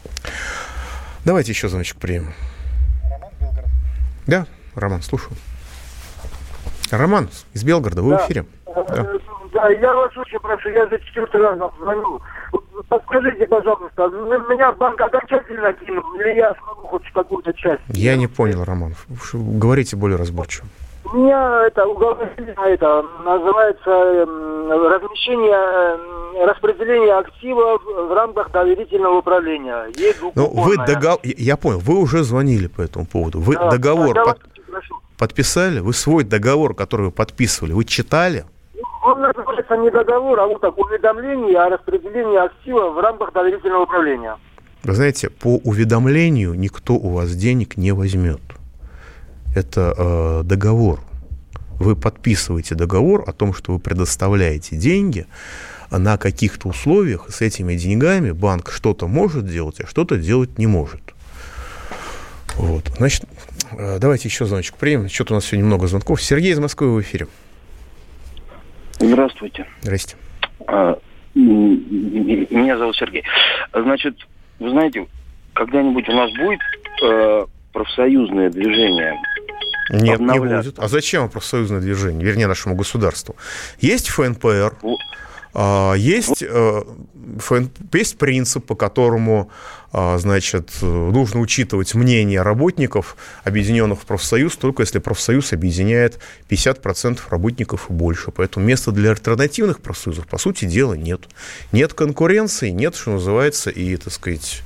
Давайте 1.26 1.52
еще 1.52 1.68
звоночек 1.68 1.98
примем. 1.98 2.34
Роман 3.10 3.32
Белгород. 3.40 3.70
Да, 4.28 4.48
Роман, 4.76 5.02
слушаю. 5.02 5.34
Роман 6.92 7.30
из 7.54 7.64
Белгорода, 7.64 8.02
вы 8.02 8.12
да. 8.12 8.18
в 8.18 8.26
эфире. 8.26 8.46
Да. 8.66 9.08
да, 9.54 9.70
я 9.70 9.94
вас 9.94 10.16
очень 10.18 10.40
прошу, 10.40 10.70
я 10.70 10.88
за 10.88 11.00
четвертый 11.00 11.42
раз 11.42 11.60
вам 11.60 11.72
звоню. 11.80 12.22
Подскажите, 12.88 13.48
пожалуйста, 13.48 14.08
меня 14.50 14.72
банк 14.74 15.00
окончательно 15.00 15.72
кинул, 15.74 16.04
или 16.16 16.36
я 16.38 16.54
смогу 16.56 16.88
хоть 16.88 17.10
какую-то 17.14 17.54
часть? 17.54 17.82
Я 17.88 18.16
не 18.16 18.28
понял, 18.28 18.64
Роман. 18.64 18.96
Говорите 19.34 19.96
более 19.96 20.18
разборчиво. 20.18 20.68
У 21.14 21.18
меня 21.18 21.68
это 21.68 21.86
уголовное 21.86 22.34
это 22.38 23.06
называется 23.26 24.26
размещение, 24.70 26.40
э, 26.40 26.46
распределение 26.46 27.18
активов 27.18 27.82
в 27.84 28.14
рамках 28.14 28.52
доверительного 28.52 29.18
управления. 29.18 29.88
Ну, 30.36 30.48
вы 30.48 30.78
договор, 30.78 31.20
я 31.24 31.58
понял, 31.58 31.80
вы 31.80 32.00
уже 32.00 32.24
звонили 32.24 32.68
по 32.68 32.82
этому 32.82 33.06
поводу. 33.06 33.42
Вы 33.42 33.56
да, 33.56 33.72
договор, 33.72 34.16
да, 34.16 34.24
под... 34.24 34.40
подписали? 35.18 35.80
Вы 35.80 35.94
свой 35.94 36.24
договор, 36.24 36.74
который 36.76 37.08
вы 37.08 37.12
подписывали, 37.12 37.74
вы 37.74 37.84
читали? 37.84 38.46
Он 39.04 39.20
называется 39.20 39.76
не 39.78 39.92
договор, 39.92 40.40
а 40.40 40.48
вот 40.48 40.62
так 40.62 40.78
уведомление 40.78 41.60
о 41.60 41.70
распределении 41.70 42.38
актива 42.38 42.90
в 42.90 43.00
рамках 43.00 43.34
доверительного 43.34 43.84
управления. 43.84 44.38
Вы 44.84 44.94
знаете, 44.94 45.30
по 45.30 45.58
уведомлению 45.58 46.54
никто 46.54 46.94
у 46.94 47.10
вас 47.10 47.36
денег 47.36 47.76
не 47.76 47.92
возьмет. 47.92 48.40
Это 49.56 49.94
э, 49.98 50.42
договор. 50.44 51.02
Вы 51.80 51.96
подписываете 51.96 52.76
договор 52.76 53.24
о 53.28 53.34
том, 53.34 53.54
что 53.54 53.74
вы 53.74 53.80
предоставляете 53.80 54.76
деньги 54.76 55.26
на 55.90 56.18
каких-то 56.18 56.70
условиях. 56.70 57.30
С 57.30 57.42
этими 57.42 57.76
деньгами 57.76 58.32
банк 58.32 58.72
что-то 58.72 59.08
может 59.08 59.48
делать, 59.48 59.82
а 59.82 59.88
что-то 59.88 60.18
делать 60.18 60.58
не 60.58 60.68
может. 60.68 61.02
Вот. 62.56 62.88
Значит, 62.98 63.26
э, 63.72 63.98
давайте 64.00 64.28
еще 64.28 64.46
звоночек 64.46 64.76
примем. 64.76 65.10
Что-то 65.10 65.34
у 65.34 65.36
нас 65.36 65.46
сегодня 65.46 65.66
много 65.66 65.88
звонков. 65.88 66.22
Сергей 66.22 66.52
из 66.52 66.60
Москвы 66.60 66.94
в 66.94 67.02
эфире. 67.02 67.28
Здравствуйте. 69.00 69.66
Здрасте. 69.82 70.16
А, 70.68 70.98
меня 71.34 72.78
зовут 72.78 72.96
Сергей. 72.96 73.24
Значит, 73.74 74.16
вы 74.60 74.70
знаете, 74.70 75.08
когда-нибудь 75.54 76.08
у 76.08 76.14
нас 76.14 76.32
будет 76.34 76.60
э, 77.04 77.46
профсоюзное 77.74 78.50
движение? 78.50 79.20
Нет, 79.92 80.20
не 80.20 80.40
будет. 80.40 80.80
А 80.80 80.88
зачем 80.88 81.30
профсоюзное 81.30 81.80
движение, 81.80 82.26
вернее, 82.26 82.48
нашему 82.48 82.76
государству? 82.76 83.36
Есть 83.80 84.10
ФНПР, 84.10 84.76
а, 85.54 85.94
есть, 85.94 86.44
э, 86.44 86.84
есть 87.94 88.18
принцип, 88.18 88.66
по 88.66 88.76
которому 88.76 89.52
значит, 89.94 90.72
нужно 90.82 91.42
учитывать 91.42 91.94
мнение 91.96 92.42
работников, 92.42 93.18
объединенных 93.44 94.02
в 94.02 94.06
профсоюз, 94.06 94.56
только 94.56 94.84
если 94.84 95.00
профсоюз 95.00 95.52
объединяет 95.52 96.20
50% 96.50 97.20
работников 97.30 97.90
и 97.90 97.94
больше. 97.94 98.32
Поэтому 98.32 98.66
места 98.66 98.92
для 98.92 99.12
альтернативных 99.12 99.82
профсоюзов, 99.82 100.28
по 100.28 100.38
сути 100.38 100.66
дела, 100.66 100.94
нет. 100.94 101.22
Нет 101.72 101.94
конкуренции, 101.94 102.70
нет, 102.70 102.96
что 102.96 103.12
называется, 103.12 103.70
и, 103.70 103.98
так 103.98 104.14
сказать, 104.14 104.62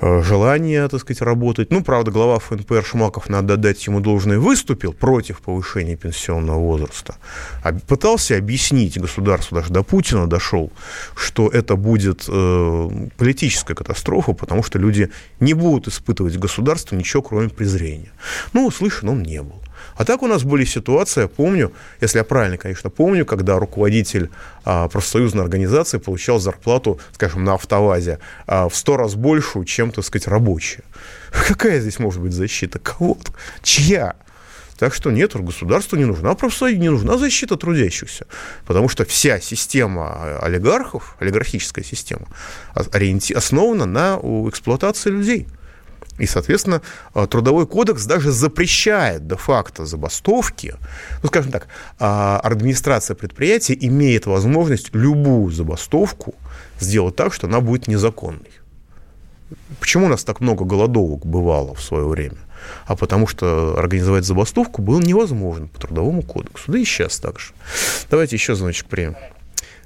э, 0.00 0.22
желания, 0.22 0.86
так 0.88 1.00
сказать, 1.00 1.22
работать. 1.22 1.70
Ну, 1.70 1.82
правда, 1.82 2.10
глава 2.10 2.38
ФНПР 2.38 2.84
Шмаков, 2.84 3.28
надо 3.28 3.56
дать 3.56 3.86
ему 3.86 4.00
должное, 4.00 4.38
выступил 4.38 4.92
против 4.92 5.40
повышения 5.40 5.96
пенсионного 5.96 6.58
возраста. 6.58 7.16
Пытался 7.88 8.36
объяснить 8.36 9.00
государству, 9.00 9.56
даже 9.56 9.72
до 9.72 9.82
Путина 9.82 10.26
дошел, 10.26 10.70
что 11.16 11.48
это 11.48 11.76
будет 11.76 12.24
э, 12.28 12.90
политическая 13.16 13.74
катастрофа, 13.74 14.33
потому 14.34 14.62
что 14.62 14.78
люди 14.78 15.10
не 15.40 15.54
будут 15.54 15.88
испытывать 15.88 16.36
государство 16.36 16.96
ничего, 16.96 17.22
кроме 17.22 17.48
презрения. 17.48 18.12
Ну, 18.52 18.66
услышан 18.66 19.08
он 19.08 19.22
не 19.22 19.42
был. 19.42 19.60
А 19.96 20.04
так 20.04 20.22
у 20.22 20.26
нас 20.26 20.42
были 20.42 20.64
ситуации, 20.64 21.22
я 21.22 21.28
помню, 21.28 21.72
если 22.00 22.18
я 22.18 22.24
правильно, 22.24 22.56
конечно, 22.56 22.90
помню, 22.90 23.24
когда 23.24 23.58
руководитель 23.58 24.30
а, 24.64 24.88
профсоюзной 24.88 25.44
организации 25.44 25.98
получал 25.98 26.40
зарплату, 26.40 26.98
скажем, 27.12 27.44
на 27.44 27.54
автовазе 27.54 28.18
а, 28.46 28.68
в 28.68 28.74
сто 28.74 28.96
раз 28.96 29.14
большую, 29.14 29.64
чем, 29.64 29.92
так 29.92 30.04
сказать, 30.04 30.26
рабочая. 30.26 30.82
Какая 31.48 31.80
здесь 31.80 31.98
может 31.98 32.20
быть 32.20 32.32
защита? 32.32 32.78
Кого? 32.78 33.18
Чья? 33.62 34.16
Так 34.84 34.92
что 34.92 35.10
нет, 35.10 35.34
государству 35.34 35.96
не 35.96 36.04
нужна 36.04 36.34
профсоюз, 36.34 36.78
не 36.78 36.90
нужна 36.90 37.16
защита 37.16 37.56
трудящихся, 37.56 38.26
потому 38.66 38.90
что 38.90 39.06
вся 39.06 39.40
система 39.40 40.38
олигархов, 40.42 41.16
олигархическая 41.20 41.82
система, 41.82 42.26
основана 42.74 43.86
на 43.86 44.20
эксплуатации 44.50 45.08
людей. 45.08 45.46
И, 46.18 46.26
соответственно, 46.26 46.82
э, 47.14 47.26
Трудовой 47.26 47.66
кодекс 47.66 48.04
даже 48.04 48.30
запрещает 48.30 49.26
де-факто 49.26 49.86
забастовки. 49.86 50.74
Ну, 51.22 51.28
скажем 51.28 51.50
так, 51.50 51.68
а, 51.98 52.40
администрация 52.40 53.14
предприятия 53.14 53.78
имеет 53.80 54.26
возможность 54.26 54.94
любую 54.94 55.50
забастовку 55.50 56.34
сделать 56.78 57.16
так, 57.16 57.32
что 57.32 57.46
она 57.46 57.60
будет 57.60 57.88
незаконной. 57.88 58.52
Почему 59.80 60.06
у 60.06 60.08
нас 60.10 60.24
так 60.24 60.40
много 60.40 60.66
голодовок 60.66 61.24
бывало 61.24 61.74
в 61.74 61.80
свое 61.80 62.06
время? 62.06 62.36
А 62.86 62.96
потому 62.96 63.26
что 63.26 63.76
организовать 63.78 64.24
забастовку 64.24 64.82
было 64.82 65.00
невозможно 65.00 65.66
по 65.66 65.80
Трудовому 65.80 66.22
кодексу. 66.22 66.72
Да 66.72 66.78
и 66.78 66.84
сейчас 66.84 67.18
так 67.18 67.38
же. 67.38 67.52
Давайте 68.10 68.36
еще 68.36 68.54
звоночек 68.54 68.86
примем. 68.86 69.16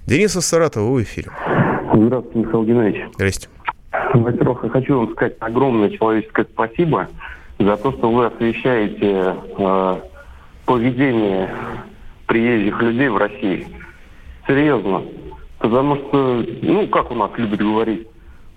Денис 0.07 0.35
из 0.37 0.47
Саратова, 0.47 0.89
вы 0.91 1.01
в 1.01 1.03
эфире. 1.05 1.31
Здравствуйте, 1.95 2.39
Михаил 2.39 2.65
Геннадьевич. 2.65 3.09
Здрасте. 3.15 3.49
Во-первых, 4.15 4.65
я 4.65 4.71
хочу 4.71 4.99
вам 4.99 5.13
сказать 5.13 5.37
огромное 5.41 5.91
человеческое 5.91 6.47
спасибо 6.53 7.09
за 7.59 7.77
то, 7.77 7.93
что 7.93 8.11
вы 8.11 8.27
освещаете 8.27 9.37
э, 9.59 10.01
поведение 10.65 11.51
приезжих 12.27 12.81
людей 12.83 13.09
в 13.09 13.17
России. 13.17 13.67
Серьезно. 14.47 15.03
Потому 15.59 15.97
что, 15.97 16.45
ну, 16.63 16.87
как 16.89 17.11
у 17.11 17.15
нас 17.15 17.31
любят 17.37 17.61
говорить, 17.61 18.07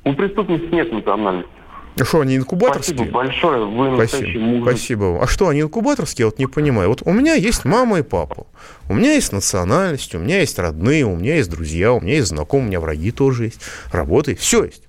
у 0.03 0.13
преступности 0.13 0.73
нет 0.73 0.91
национальности. 0.91 1.51
А 1.99 2.05
что, 2.05 2.21
они 2.21 2.37
инкубаторские? 2.37 2.95
Спасибо 2.95 3.13
большое, 3.13 3.65
вы 3.65 4.07
Спасибо. 4.07 4.61
Спасибо 4.63 5.03
вам. 5.03 5.21
А 5.21 5.27
что, 5.27 5.49
они 5.49 5.61
инкубаторские? 5.61 6.23
Я 6.23 6.25
вот 6.27 6.39
не 6.39 6.47
понимаю. 6.47 6.89
Вот 6.89 7.01
у 7.03 7.11
меня 7.11 7.33
есть 7.33 7.65
мама 7.65 7.99
и 7.99 8.01
папа. 8.01 8.47
У 8.87 8.93
меня 8.93 9.13
есть 9.13 9.31
национальность, 9.31 10.15
у 10.15 10.19
меня 10.19 10.39
есть 10.39 10.57
родные, 10.57 11.05
у 11.05 11.15
меня 11.15 11.35
есть 11.35 11.49
друзья, 11.49 11.93
у 11.93 11.99
меня 11.99 12.15
есть 12.15 12.29
знакомые, 12.29 12.65
у 12.65 12.69
меня 12.69 12.79
враги 12.79 13.11
тоже 13.11 13.45
есть, 13.45 13.61
работы, 13.91 14.35
все 14.35 14.63
есть. 14.63 14.83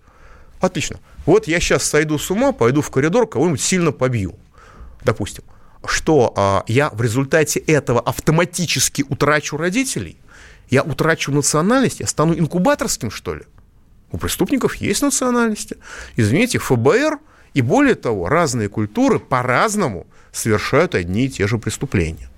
Отлично. 0.60 1.00
Вот 1.26 1.48
я 1.48 1.58
сейчас 1.60 1.82
сойду 1.82 2.18
с 2.18 2.30
ума, 2.30 2.52
пойду 2.52 2.82
в 2.82 2.90
коридор, 2.90 3.28
кого-нибудь 3.28 3.60
сильно 3.60 3.92
побью. 3.92 4.34
Допустим. 5.04 5.44
Что 5.84 6.32
а, 6.36 6.62
я 6.68 6.90
в 6.90 7.02
результате 7.02 7.58
этого 7.58 8.00
автоматически 8.00 9.04
утрачу 9.08 9.56
родителей? 9.56 10.16
Я 10.70 10.82
утрачу 10.84 11.32
национальность? 11.32 12.00
Я 12.00 12.06
стану 12.06 12.38
инкубаторским, 12.38 13.10
что 13.10 13.34
ли? 13.34 13.42
У 14.12 14.18
преступников 14.18 14.76
есть 14.76 15.02
национальности. 15.02 15.76
Извините, 16.16 16.58
ФБР 16.58 17.18
и 17.54 17.62
более 17.62 17.94
того, 17.94 18.28
разные 18.28 18.68
культуры 18.68 19.18
по-разному 19.18 20.06
совершают 20.32 20.94
одни 20.94 21.26
и 21.26 21.28
те 21.28 21.46
же 21.46 21.58
преступления. 21.58 22.28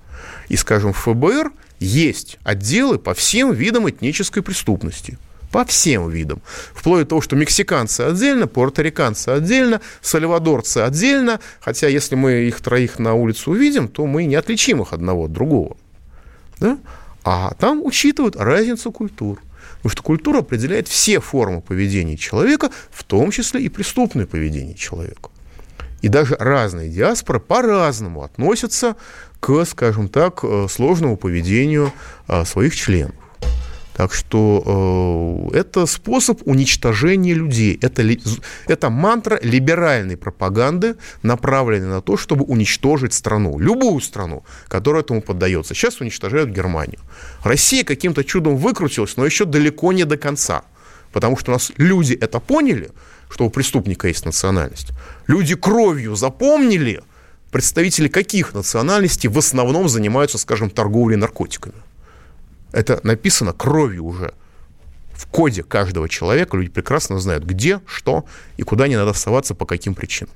И, 0.49 0.55
скажем, 0.55 0.93
в 0.93 0.97
ФБР 0.97 1.51
есть 1.79 2.37
отделы 2.43 2.97
по 2.97 3.13
всем 3.13 3.51
видам 3.51 3.89
этнической 3.89 4.41
преступности. 4.41 5.17
По 5.51 5.63
всем 5.63 6.09
видам. 6.09 6.41
Вплоть 6.73 7.03
до 7.03 7.09
того, 7.09 7.21
что 7.21 7.35
мексиканцы 7.35 8.01
отдельно, 8.01 8.47
пуэрториканцы 8.47 9.29
отдельно, 9.29 9.79
сальвадорцы 10.01 10.79
отдельно. 10.79 11.39
Хотя, 11.61 11.87
если 11.87 12.15
мы 12.15 12.47
их 12.47 12.59
троих 12.59 12.99
на 12.99 13.13
улице 13.13 13.49
увидим, 13.49 13.87
то 13.87 14.05
мы 14.05 14.25
не 14.25 14.35
отличим 14.35 14.81
их 14.81 14.91
одного 14.91 15.25
от 15.25 15.31
другого. 15.31 15.77
Да? 16.59 16.77
А 17.23 17.53
там 17.57 17.81
учитывают 17.83 18.35
разницу 18.35 18.91
культур. 18.91 19.39
Потому 19.85 19.97
что 19.97 20.01
культура 20.01 20.39
определяет 20.39 20.87
все 20.87 21.19
формы 21.19 21.61
поведения 21.61 22.17
человека, 22.17 22.71
в 22.89 23.03
том 23.03 23.29
числе 23.29 23.61
и 23.61 23.69
преступное 23.69 24.25
поведение 24.25 24.73
человека. 24.73 25.29
И 26.01 26.07
даже 26.07 26.35
разные 26.39 26.89
диаспоры 26.89 27.39
по-разному 27.39 28.23
относятся 28.23 28.95
к, 29.39 29.63
скажем 29.65 30.09
так, 30.09 30.39
э, 30.41 30.65
сложному 30.71 31.17
поведению 31.17 31.93
э, 32.27 32.45
своих 32.45 32.75
членов. 32.75 33.13
Так 33.95 34.13
что 34.13 35.49
э, 35.53 35.57
это 35.57 35.85
способ 35.85 36.41
уничтожения 36.45 37.33
людей. 37.33 37.79
Это, 37.81 38.03
это 38.67 38.89
мантра 38.89 39.39
либеральной 39.41 40.17
пропаганды, 40.17 40.97
направленная 41.23 41.89
на 41.89 42.01
то, 42.01 42.17
чтобы 42.17 42.43
уничтожить 42.43 43.13
страну. 43.13 43.57
Любую 43.57 44.01
страну, 44.01 44.43
которая 44.67 45.01
этому 45.01 45.21
поддается. 45.21 45.73
Сейчас 45.73 46.01
уничтожают 46.01 46.49
Германию. 46.49 46.99
Россия 47.43 47.85
каким-то 47.85 48.25
чудом 48.25 48.57
выкрутилась, 48.57 49.15
но 49.15 49.25
еще 49.25 49.45
далеко 49.45 49.93
не 49.93 50.03
до 50.03 50.17
конца. 50.17 50.63
Потому 51.13 51.37
что 51.37 51.51
у 51.51 51.53
нас 51.53 51.71
люди 51.77 52.13
это 52.13 52.41
поняли, 52.41 52.89
что 53.29 53.45
у 53.45 53.49
преступника 53.49 54.09
есть 54.09 54.25
национальность. 54.25 54.89
Люди 55.27 55.55
кровью 55.55 56.15
запомнили, 56.15 57.01
представители 57.49 58.09
каких 58.09 58.53
национальностей 58.53 59.29
в 59.29 59.37
основном 59.37 59.87
занимаются, 59.87 60.37
скажем, 60.37 60.69
торговлей 60.69 61.15
наркотиками. 61.15 61.75
Это 62.71 62.99
написано 63.03 63.53
кровью 63.53 64.05
уже. 64.05 64.33
В 65.13 65.27
коде 65.27 65.63
каждого 65.63 66.09
человека 66.09 66.57
люди 66.57 66.69
прекрасно 66.69 67.19
знают, 67.19 67.45
где, 67.45 67.79
что 67.87 68.25
и 68.57 68.63
куда 68.63 68.87
не 68.87 68.97
надо 68.97 69.11
оставаться, 69.11 69.55
по 69.55 69.65
каким 69.65 69.95
причинам. 69.95 70.33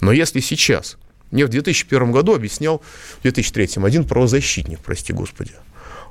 Но 0.00 0.12
если 0.12 0.40
сейчас, 0.40 0.96
мне 1.30 1.46
в 1.46 1.48
2001 1.48 2.10
году 2.12 2.34
объяснял, 2.34 2.82
в 3.18 3.22
2003 3.22 3.82
один 3.84 4.04
правозащитник, 4.04 4.80
прости 4.80 5.12
господи, 5.12 5.52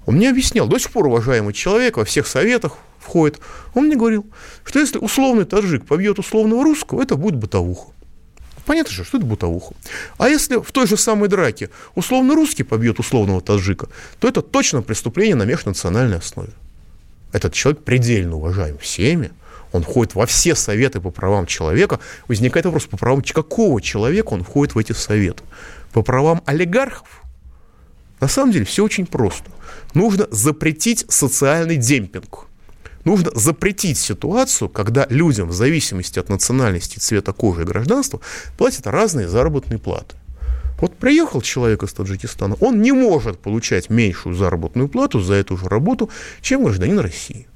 он 0.05 0.15
мне 0.15 0.29
объяснял, 0.29 0.67
до 0.67 0.77
сих 0.77 0.91
пор 0.91 1.07
уважаемый 1.07 1.53
человек 1.53 1.97
во 1.97 2.05
всех 2.05 2.27
советах 2.27 2.77
входит, 2.99 3.39
он 3.73 3.85
мне 3.85 3.95
говорил, 3.95 4.25
что 4.63 4.79
если 4.79 4.97
условный 4.97 5.45
таджик 5.45 5.85
побьет 5.85 6.19
условного 6.19 6.63
русского, 6.63 7.01
это 7.01 7.15
будет 7.15 7.35
бытовуха. 7.35 7.91
Понятно 8.65 8.91
же, 8.91 9.03
что 9.03 9.17
это 9.17 9.25
бутовуха. 9.25 9.75
А 10.17 10.27
если 10.27 10.57
в 10.57 10.71
той 10.71 10.87
же 10.87 10.97
самой 10.97 11.29
драке 11.29 11.69
условно 11.93 12.35
русский 12.35 12.63
побьет 12.63 12.99
условного 12.99 13.41
таджика, 13.41 13.87
то 14.19 14.27
это 14.27 14.41
точно 14.41 14.81
преступление 14.81 15.35
на 15.35 15.43
межнациональной 15.43 16.17
основе. 16.17 16.49
Этот 17.31 17.53
человек 17.53 17.83
предельно 17.83 18.37
уважаем 18.37 18.77
всеми, 18.77 19.31
он 19.71 19.83
входит 19.83 20.15
во 20.15 20.25
все 20.25 20.55
советы 20.55 21.01
по 21.01 21.11
правам 21.11 21.45
человека. 21.45 21.99
Возникает 22.29 22.65
вопрос, 22.65 22.85
по 22.85 22.95
правам 22.95 23.21
какого 23.21 23.81
человека 23.81 24.29
он 24.29 24.43
входит 24.43 24.73
в 24.73 24.77
эти 24.77 24.93
советы? 24.93 25.43
По 25.91 26.01
правам 26.01 26.41
олигархов? 26.45 27.23
На 28.21 28.29
самом 28.29 28.53
деле 28.53 28.63
все 28.63 28.85
очень 28.85 29.05
просто. 29.05 29.51
Нужно 29.93 30.27
запретить 30.31 31.05
социальный 31.09 31.75
демпинг. 31.75 32.47
Нужно 33.05 33.31
запретить 33.35 33.99
ситуацию, 33.99 34.67
когда 34.67 35.05
людям 35.09 35.49
в 35.49 35.53
зависимости 35.53 36.17
от 36.17 36.29
национальности, 36.29 36.97
цвета 36.97 37.33
кожи 37.33 37.61
и 37.61 37.65
гражданства 37.65 38.19
платят 38.57 38.87
разные 38.87 39.27
заработные 39.27 39.77
платы. 39.77 40.15
Вот 40.79 40.97
приехал 40.97 41.41
человек 41.41 41.83
из 41.83 41.93
Таджикистана, 41.93 42.55
он 42.59 42.81
не 42.81 42.91
может 42.91 43.39
получать 43.39 43.89
меньшую 43.89 44.35
заработную 44.35 44.89
плату 44.89 45.21
за 45.21 45.35
эту 45.35 45.55
же 45.55 45.69
работу, 45.69 46.09
чем 46.41 46.63
гражданин 46.63 46.99
России. 46.99 47.47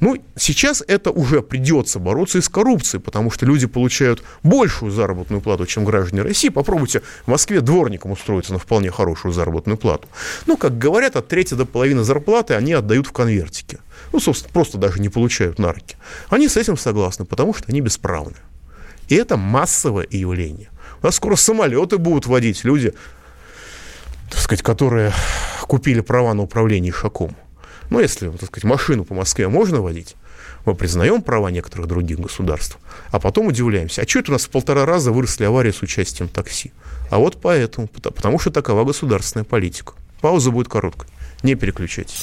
Ну, 0.00 0.16
сейчас 0.34 0.82
это 0.88 1.12
уже 1.12 1.42
придется 1.42 2.00
бороться 2.00 2.38
и 2.38 2.40
с 2.40 2.48
коррупцией, 2.48 3.00
потому 3.00 3.30
что 3.30 3.46
люди 3.46 3.68
получают 3.68 4.24
большую 4.42 4.90
заработную 4.90 5.40
плату, 5.40 5.64
чем 5.64 5.84
граждане 5.84 6.22
России. 6.22 6.48
Попробуйте 6.48 7.02
в 7.24 7.28
Москве 7.28 7.60
дворником 7.60 8.10
устроиться 8.10 8.52
на 8.52 8.58
вполне 8.58 8.90
хорошую 8.90 9.32
заработную 9.32 9.76
плату. 9.76 10.08
Ну, 10.46 10.56
как 10.56 10.76
говорят, 10.76 11.14
от 11.14 11.28
трети 11.28 11.54
до 11.54 11.66
половины 11.66 12.02
зарплаты 12.02 12.54
они 12.54 12.72
отдают 12.72 13.06
в 13.06 13.12
конвертике. 13.12 13.78
Ну, 14.12 14.20
собственно, 14.20 14.52
просто 14.52 14.78
даже 14.78 15.00
не 15.00 15.08
получают 15.08 15.58
на 15.58 15.72
руки. 15.72 15.96
Они 16.28 16.48
с 16.48 16.56
этим 16.56 16.76
согласны, 16.76 17.24
потому 17.24 17.54
что 17.54 17.64
они 17.68 17.80
бесправны. 17.80 18.36
И 19.08 19.14
это 19.14 19.36
массовое 19.36 20.06
явление. 20.10 20.68
У 21.02 21.06
нас 21.06 21.16
скоро 21.16 21.36
самолеты 21.36 21.98
будут 21.98 22.26
водить 22.26 22.64
люди, 22.64 22.94
так 24.30 24.40
сказать, 24.40 24.62
которые 24.62 25.12
купили 25.62 26.00
права 26.00 26.34
на 26.34 26.42
управление 26.42 26.90
Ишаком. 26.90 27.36
Ну, 27.90 28.00
если, 28.00 28.30
так 28.30 28.48
сказать, 28.48 28.64
машину 28.64 29.04
по 29.04 29.14
Москве 29.14 29.48
можно 29.48 29.80
водить, 29.80 30.16
мы 30.64 30.74
признаем 30.74 31.22
права 31.22 31.48
некоторых 31.48 31.88
других 31.88 32.20
государств, 32.20 32.78
а 33.10 33.18
потом 33.18 33.48
удивляемся, 33.48 34.02
а 34.02 34.08
что 34.08 34.20
это 34.20 34.30
у 34.30 34.32
нас 34.34 34.44
в 34.44 34.50
полтора 34.50 34.86
раза 34.86 35.10
выросли 35.12 35.44
аварии 35.44 35.72
с 35.72 35.82
участием 35.82 36.28
такси? 36.28 36.72
А 37.10 37.18
вот 37.18 37.40
поэтому, 37.40 37.88
потому 37.88 38.38
что 38.38 38.50
такова 38.50 38.84
государственная 38.84 39.44
политика. 39.44 39.94
Пауза 40.20 40.50
будет 40.50 40.68
короткой. 40.68 41.08
Не 41.42 41.56
переключайтесь. 41.56 42.22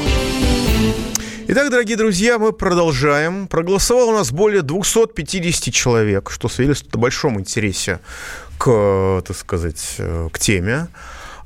Итак, 1.53 1.69
дорогие 1.69 1.97
друзья, 1.97 2.39
мы 2.39 2.53
продолжаем. 2.53 3.45
Проголосовало 3.45 4.11
у 4.11 4.13
нас 4.13 4.31
более 4.31 4.61
250 4.61 5.73
человек, 5.73 6.31
что 6.31 6.47
свидетельствует 6.47 6.95
о 6.95 6.97
большом 6.97 7.41
интересе 7.41 7.99
к, 8.57 9.21
так 9.27 9.35
сказать, 9.35 9.97
к 10.31 10.39
теме. 10.39 10.87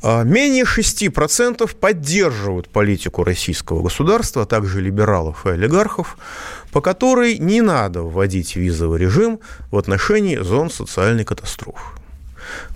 А, 0.04 0.22
менее 0.22 0.66
6% 0.66 1.76
поддерживают 1.76 2.70
политику 2.70 3.24
российского 3.24 3.82
государства, 3.82 4.44
а 4.44 4.46
также 4.46 4.80
либералов 4.80 5.48
и 5.48 5.50
олигархов, 5.50 6.18
по 6.72 6.82
которой 6.82 7.40
не 7.40 7.62
надо 7.62 8.04
вводить 8.04 8.56
визовый 8.56 9.00
режим 9.00 9.40
в 9.72 9.78
отношении 9.80 10.38
зон 10.38 10.70
социальной 10.70 11.26
катастрофы. 11.26 12.05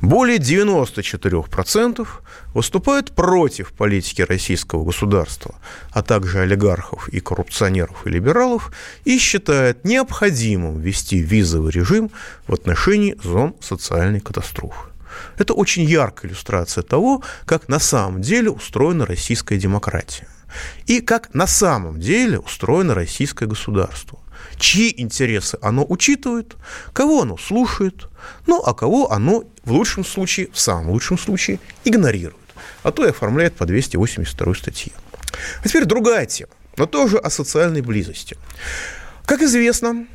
Более 0.02 0.38
94% 0.38 2.08
выступают 2.54 3.12
против 3.12 3.72
политики 3.74 4.22
российского 4.22 4.84
государства, 4.84 5.56
а 5.92 6.02
также 6.02 6.40
олигархов 6.40 7.10
и 7.10 7.20
коррупционеров 7.20 8.06
и 8.06 8.10
либералов, 8.10 8.72
и 9.06 9.18
считают 9.18 9.86
необходимым 9.86 10.80
ввести 10.80 11.20
визовый 11.20 11.72
режим 11.72 12.12
в 12.48 12.54
отношении 12.54 13.18
зон 13.24 13.56
социальной 13.62 14.20
катастрофы. 14.20 14.90
Это 15.38 15.54
очень 15.54 15.84
яркая 15.84 16.30
иллюстрация 16.32 16.84
того, 16.84 17.24
как 17.46 17.68
на 17.68 17.80
самом 17.80 18.22
деле 18.22 18.50
устроена 18.52 19.06
российская 19.06 19.58
демократия. 19.58 20.28
И 20.88 21.02
как 21.02 21.34
на 21.34 21.48
самом 21.48 22.00
деле 22.00 22.40
устроено 22.40 22.96
российское 22.96 23.46
государство. 23.46 24.20
Чьи 24.60 24.94
интересы 24.98 25.58
оно 25.62 25.86
учитывает, 25.88 26.58
кого 26.92 27.22
оно 27.22 27.38
слушает, 27.38 28.10
ну 28.46 28.62
а 28.62 28.74
кого 28.74 29.12
оно 29.12 29.46
в 29.64 29.72
лучшем 29.72 30.04
случае, 30.04 30.50
в 30.52 30.60
самом 30.60 30.90
лучшем 30.90 31.18
случае, 31.18 31.60
игнорирует. 31.86 32.36
А 32.84 32.92
то 32.92 33.06
и 33.06 33.10
оформляет 33.10 33.56
по 33.56 33.66
282 33.66 34.56
статье. 34.56 34.92
А 35.64 35.68
теперь 35.68 35.86
другая 35.86 36.26
тема, 36.26 36.52
но 36.76 36.86
тоже 36.86 37.18
о 37.18 37.30
социальной 37.30 37.82
близости. 37.82 38.38
Как 39.26 39.42
известно, 39.42 40.06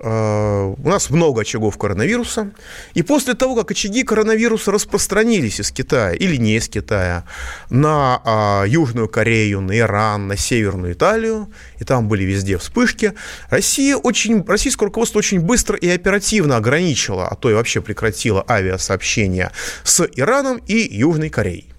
Э, 0.00 0.74
у 0.78 0.88
нас 0.88 1.10
много 1.10 1.40
очагов 1.40 1.76
коронавируса. 1.76 2.52
И 2.94 3.02
после 3.02 3.34
того, 3.34 3.56
как 3.56 3.72
очаги 3.72 4.04
коронавируса 4.04 4.70
распространились 4.70 5.60
из 5.60 5.72
Китая 5.72 6.12
или 6.12 6.36
не 6.36 6.56
из 6.56 6.68
Китая 6.68 7.24
на 7.68 8.20
а, 8.24 8.64
Южную 8.64 9.08
Корею, 9.08 9.60
на 9.60 9.76
Иран, 9.76 10.28
на 10.28 10.36
Северную 10.36 10.92
Италию, 10.92 11.52
и 11.78 11.84
там 11.84 12.06
были 12.06 12.24
везде 12.24 12.58
вспышки, 12.58 13.14
Россия 13.50 13.96
очень, 13.96 14.44
российское 14.46 14.84
руководство 14.84 15.18
очень 15.18 15.40
быстро 15.40 15.76
и 15.76 15.88
оперативно 15.88 16.56
ограничило, 16.56 17.26
а 17.26 17.34
то 17.34 17.50
и 17.50 17.54
вообще 17.54 17.80
прекратило 17.80 18.44
авиасообщения 18.48 19.50
с 19.82 20.06
Ираном 20.14 20.58
и 20.66 20.76
Южной 20.76 21.30
Кореей. 21.30 21.72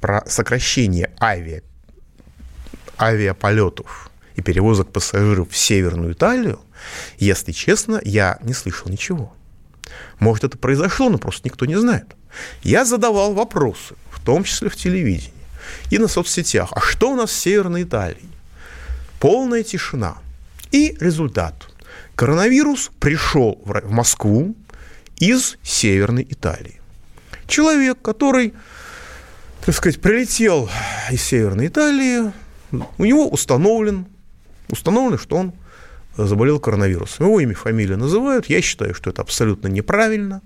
Про 0.00 0.22
сокращение 0.26 1.10
авиа, 1.20 1.62
авиаполетов 3.00 4.10
и 4.36 4.42
перевозок 4.42 4.92
пассажиров 4.92 5.50
в 5.50 5.56
Северную 5.56 6.12
Италию 6.12 6.60
если 7.18 7.52
честно, 7.52 8.00
я 8.04 8.38
не 8.42 8.54
слышал 8.54 8.90
ничего. 8.90 9.32
Может, 10.18 10.44
это 10.44 10.58
произошло, 10.58 11.08
но 11.08 11.18
просто 11.18 11.48
никто 11.48 11.66
не 11.66 11.76
знает. 11.76 12.16
Я 12.62 12.84
задавал 12.84 13.34
вопросы, 13.34 13.94
в 14.10 14.22
том 14.22 14.44
числе 14.44 14.68
в 14.68 14.76
телевидении 14.76 15.32
и 15.90 15.98
на 15.98 16.08
соцсетях. 16.08 16.70
А 16.72 16.80
что 16.80 17.12
у 17.12 17.16
нас 17.16 17.30
в 17.30 17.36
Северной 17.36 17.84
Италии? 17.84 18.28
Полная 19.20 19.62
тишина. 19.62 20.18
И 20.72 20.96
результат. 21.00 21.54
Коронавирус 22.14 22.90
пришел 22.98 23.60
в 23.64 23.90
Москву 23.90 24.54
из 25.18 25.56
Северной 25.62 26.26
Италии. 26.28 26.80
Человек, 27.46 28.00
который, 28.02 28.54
так 29.64 29.74
сказать, 29.74 30.00
прилетел 30.00 30.68
из 31.10 31.22
Северной 31.22 31.68
Италии, 31.68 32.32
у 32.98 33.04
него 33.04 33.28
установлен, 33.28 34.06
установлено, 34.68 35.18
что 35.18 35.36
он 35.36 35.52
заболел 36.16 36.60
коронавирусом. 36.60 37.26
Его 37.26 37.40
имя, 37.40 37.54
фамилия 37.54 37.96
называют. 37.96 38.46
Я 38.46 38.62
считаю, 38.62 38.94
что 38.94 39.10
это 39.10 39.22
абсолютно 39.22 39.68
неправильно. 39.68 40.42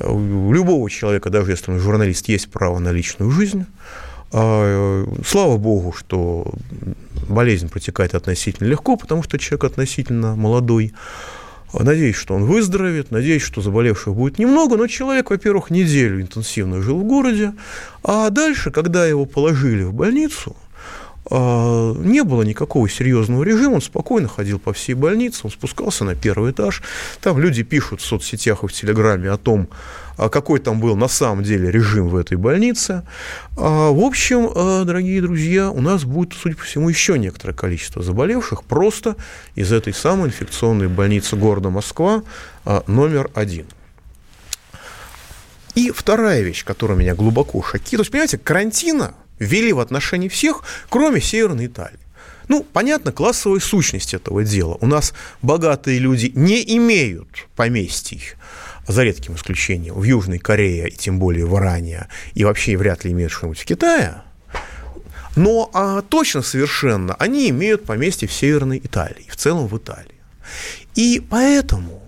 У 0.00 0.52
любого 0.52 0.90
человека, 0.90 1.30
даже 1.30 1.52
если 1.52 1.70
он 1.70 1.78
журналист, 1.78 2.28
есть 2.28 2.50
право 2.50 2.78
на 2.78 2.92
личную 2.92 3.30
жизнь. 3.30 3.66
А, 4.32 5.04
слава 5.26 5.58
богу, 5.58 5.92
что 5.92 6.52
болезнь 7.28 7.68
протекает 7.68 8.14
относительно 8.14 8.66
легко, 8.66 8.96
потому 8.96 9.22
что 9.22 9.38
человек 9.38 9.64
относительно 9.64 10.34
молодой. 10.34 10.92
Надеюсь, 11.72 12.16
что 12.16 12.34
он 12.34 12.44
выздоровеет, 12.44 13.10
надеюсь, 13.10 13.42
что 13.42 13.62
заболевших 13.62 14.14
будет 14.14 14.38
немного, 14.38 14.76
но 14.76 14.86
человек, 14.88 15.30
во-первых, 15.30 15.70
неделю 15.70 16.20
интенсивно 16.20 16.82
жил 16.82 16.98
в 16.98 17.04
городе, 17.04 17.54
а 18.04 18.28
дальше, 18.28 18.70
когда 18.70 19.06
его 19.06 19.24
положили 19.24 19.82
в 19.84 19.94
больницу, 19.94 20.54
не 21.30 22.24
было 22.24 22.42
никакого 22.42 22.88
серьезного 22.88 23.44
режима, 23.44 23.74
он 23.74 23.82
спокойно 23.82 24.28
ходил 24.28 24.58
по 24.58 24.72
всей 24.72 24.94
больнице, 24.94 25.40
он 25.44 25.50
спускался 25.50 26.04
на 26.04 26.14
первый 26.14 26.50
этаж, 26.50 26.82
там 27.20 27.38
люди 27.38 27.62
пишут 27.62 28.00
в 28.00 28.04
соцсетях 28.04 28.64
и 28.64 28.66
в 28.66 28.72
Телеграме 28.72 29.30
о 29.30 29.36
том, 29.36 29.68
а, 30.16 30.28
какой 30.28 30.58
там 30.58 30.80
был 30.80 30.96
на 30.96 31.08
самом 31.08 31.42
деле 31.42 31.70
режим 31.70 32.08
в 32.08 32.16
этой 32.16 32.36
больнице. 32.36 33.04
А, 33.56 33.90
в 33.90 34.00
общем, 34.00 34.50
дорогие 34.84 35.22
друзья, 35.22 35.70
у 35.70 35.80
нас 35.80 36.04
будет, 36.04 36.34
судя 36.34 36.56
по 36.56 36.64
всему, 36.64 36.88
еще 36.88 37.18
некоторое 37.18 37.54
количество 37.54 38.02
заболевших 38.02 38.64
просто 38.64 39.16
из 39.54 39.72
этой 39.72 39.94
самой 39.94 40.28
инфекционной 40.28 40.88
больницы 40.88 41.36
города 41.36 41.70
Москва 41.70 42.22
номер 42.86 43.30
один. 43.34 43.66
И 45.74 45.90
вторая 45.90 46.42
вещь, 46.42 46.64
которая 46.64 46.98
меня 46.98 47.14
глубоко 47.14 47.62
шокирует. 47.62 47.90
То 47.90 48.00
есть, 48.00 48.10
понимаете, 48.10 48.38
карантина 48.38 49.14
ввели 49.42 49.72
в 49.72 49.80
отношении 49.80 50.28
всех, 50.28 50.62
кроме 50.88 51.20
Северной 51.20 51.66
Италии. 51.66 51.98
Ну, 52.48 52.66
понятно, 52.70 53.12
классовая 53.12 53.60
сущность 53.60 54.14
этого 54.14 54.44
дела. 54.44 54.76
У 54.80 54.86
нас 54.86 55.14
богатые 55.42 55.98
люди 55.98 56.32
не 56.34 56.62
имеют 56.76 57.48
поместий, 57.56 58.22
за 58.86 59.04
редким 59.04 59.36
исключением, 59.36 59.94
в 59.94 60.02
Южной 60.02 60.38
Корее, 60.38 60.88
и 60.88 60.96
тем 60.96 61.18
более 61.18 61.46
в 61.46 61.56
Иране, 61.56 62.08
и 62.34 62.44
вообще 62.44 62.76
вряд 62.76 63.04
ли 63.04 63.12
имеют 63.12 63.32
что-нибудь 63.32 63.60
в 63.60 63.64
Китае. 63.64 64.22
Но 65.36 65.70
а, 65.72 66.02
точно 66.02 66.42
совершенно 66.42 67.14
они 67.14 67.48
имеют 67.48 67.84
поместье 67.84 68.28
в 68.28 68.32
Северной 68.32 68.78
Италии, 68.78 69.26
в 69.30 69.36
целом 69.36 69.66
в 69.66 69.78
Италии. 69.78 70.08
И 70.94 71.24
поэтому, 71.30 72.02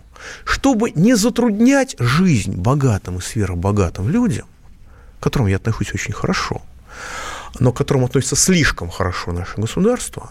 чтобы 0.44 0.90
не 0.90 1.14
затруднять 1.14 1.96
жизнь 1.98 2.56
богатым 2.56 3.18
и 3.18 3.22
сверхбогатым 3.22 4.08
людям, 4.08 4.46
к 5.20 5.22
которым 5.22 5.46
я 5.46 5.56
отношусь 5.56 5.94
очень 5.94 6.12
хорошо– 6.12 6.60
но 7.60 7.72
к 7.72 7.76
которому 7.76 8.06
относится 8.06 8.36
слишком 8.36 8.90
хорошо 8.90 9.32
наше 9.32 9.60
государство, 9.60 10.30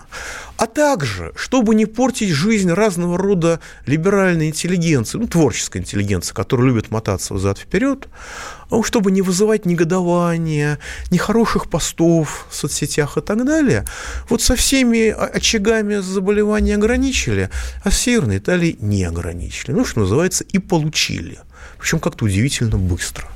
а 0.57 0.67
также, 0.67 1.31
чтобы 1.35 1.75
не 1.75 1.85
портить 1.85 2.29
жизнь 2.29 2.71
разного 2.71 3.17
рода 3.17 3.59
либеральной 3.85 4.49
интеллигенции, 4.49 5.17
ну, 5.17 5.27
творческой 5.27 5.79
интеллигенции, 5.79 6.33
которая 6.33 6.67
любит 6.67 6.91
мотаться 6.91 7.33
взад-вперед, 7.33 8.07
а 8.69 8.83
чтобы 8.83 9.11
не 9.11 9.21
вызывать 9.21 9.65
негодования, 9.65 10.79
нехороших 11.11 11.69
постов 11.69 12.47
в 12.49 12.55
соцсетях 12.55 13.17
и 13.17 13.21
так 13.21 13.45
далее, 13.45 13.85
вот 14.29 14.41
со 14.41 14.55
всеми 14.55 15.09
очагами 15.09 15.97
заболевания 15.97 16.75
ограничили, 16.75 17.49
а 17.83 17.91
с 17.91 17.97
Северной 17.97 18.37
Италии 18.37 18.77
не 18.79 19.03
ограничили. 19.03 19.71
Ну, 19.71 19.85
что 19.85 20.01
называется, 20.01 20.43
и 20.43 20.59
получили. 20.59 21.39
Причем 21.79 21.99
как-то 21.99 22.25
удивительно 22.25 22.77
быстро. 22.77 23.27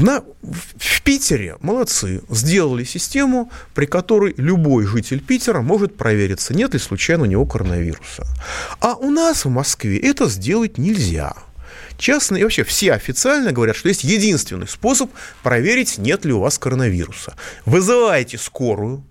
На, 0.00 0.24
в 0.42 1.02
Питере 1.02 1.56
молодцы, 1.60 2.22
сделали 2.30 2.84
систему, 2.84 3.50
при 3.74 3.84
которой 3.84 4.34
любой 4.38 4.86
житель 4.86 5.20
Питера 5.20 5.60
может 5.60 5.96
провериться, 5.96 6.54
нет 6.54 6.72
ли 6.72 6.78
случайно 6.78 7.24
у 7.24 7.26
него 7.26 7.44
коронавируса. 7.44 8.24
А 8.80 8.94
у 8.94 9.10
нас 9.10 9.44
в 9.44 9.50
Москве 9.50 9.98
это 9.98 10.26
сделать 10.28 10.78
нельзя. 10.78 11.34
Частные, 11.98 12.40
и 12.40 12.44
вообще 12.44 12.64
все 12.64 12.94
официально 12.94 13.52
говорят, 13.52 13.76
что 13.76 13.88
есть 13.88 14.04
единственный 14.04 14.66
способ 14.66 15.10
проверить, 15.42 15.98
нет 15.98 16.24
ли 16.24 16.32
у 16.32 16.40
вас 16.40 16.58
коронавируса. 16.58 17.34
Вызываете 17.66 18.38
скорую, 18.38 19.04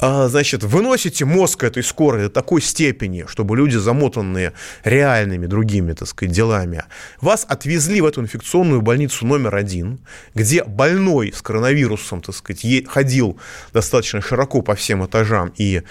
значит, 0.00 0.62
выносите 0.62 1.24
мозг 1.24 1.64
этой 1.64 1.82
скорой 1.82 2.24
до 2.24 2.30
такой 2.30 2.62
степени, 2.62 3.24
чтобы 3.28 3.56
люди, 3.56 3.76
замотанные 3.76 4.52
реальными 4.84 5.46
другими, 5.46 5.92
так 5.92 6.08
сказать, 6.08 6.34
делами, 6.34 6.84
вас 7.20 7.44
отвезли 7.48 8.00
в 8.00 8.06
эту 8.06 8.20
инфекционную 8.20 8.80
больницу 8.80 9.26
номер 9.26 9.56
один, 9.56 9.98
где 10.34 10.62
больной 10.64 11.32
с 11.32 11.42
коронавирусом, 11.42 12.20
так 12.20 12.34
сказать, 12.34 12.86
ходил 12.86 13.38
достаточно 13.72 14.20
широко 14.20 14.62
по 14.62 14.74
всем 14.74 15.04
этажам 15.04 15.52
и, 15.56 15.82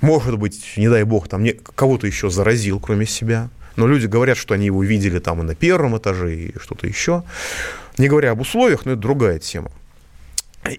может 0.00 0.38
быть, 0.38 0.74
не 0.76 0.88
дай 0.88 1.04
бог, 1.04 1.28
там 1.28 1.44
кого-то 1.74 2.06
еще 2.06 2.30
заразил, 2.30 2.80
кроме 2.80 3.06
себя. 3.06 3.50
Но 3.76 3.86
люди 3.86 4.06
говорят, 4.06 4.36
что 4.36 4.54
они 4.54 4.66
его 4.66 4.82
видели 4.82 5.20
там 5.20 5.40
и 5.40 5.44
на 5.44 5.54
первом 5.54 5.96
этаже, 5.96 6.34
и 6.34 6.58
что-то 6.58 6.86
еще. 6.86 7.22
Не 7.96 8.08
говоря 8.08 8.32
об 8.32 8.40
условиях, 8.40 8.84
но 8.84 8.92
это 8.92 9.00
другая 9.00 9.38
тема. 9.38 9.70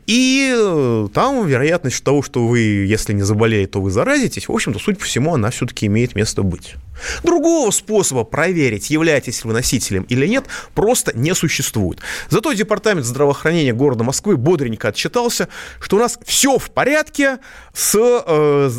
И 0.07 0.53
э, 0.55 1.07
там 1.13 1.45
вероятность 1.45 2.03
того, 2.03 2.21
что 2.21 2.47
вы, 2.47 2.59
если 2.59 3.13
не 3.13 3.23
заболеете, 3.23 3.71
то 3.71 3.81
вы 3.81 3.91
заразитесь, 3.91 4.47
в 4.47 4.51
общем-то, 4.51 4.79
судя 4.79 4.97
по 4.97 5.05
всему, 5.05 5.33
она 5.33 5.49
все-таки 5.49 5.85
имеет 5.87 6.15
место 6.15 6.43
быть. 6.43 6.75
Другого 7.23 7.71
способа 7.71 8.23
проверить, 8.23 8.89
являетесь 8.89 9.43
вы 9.43 9.53
носителем 9.53 10.03
или 10.03 10.27
нет, 10.27 10.45
просто 10.73 11.17
не 11.17 11.33
существует. 11.33 11.99
Зато 12.29 12.53
Департамент 12.53 13.05
здравоохранения 13.05 13.73
города 13.73 14.03
Москвы 14.03 14.37
бодренько 14.37 14.89
отчитался, 14.89 15.47
что 15.79 15.97
у 15.97 15.99
нас 15.99 16.19
все 16.25 16.57
в 16.57 16.71
порядке 16.71 17.39
с, 17.73 17.95
э, 17.95 18.71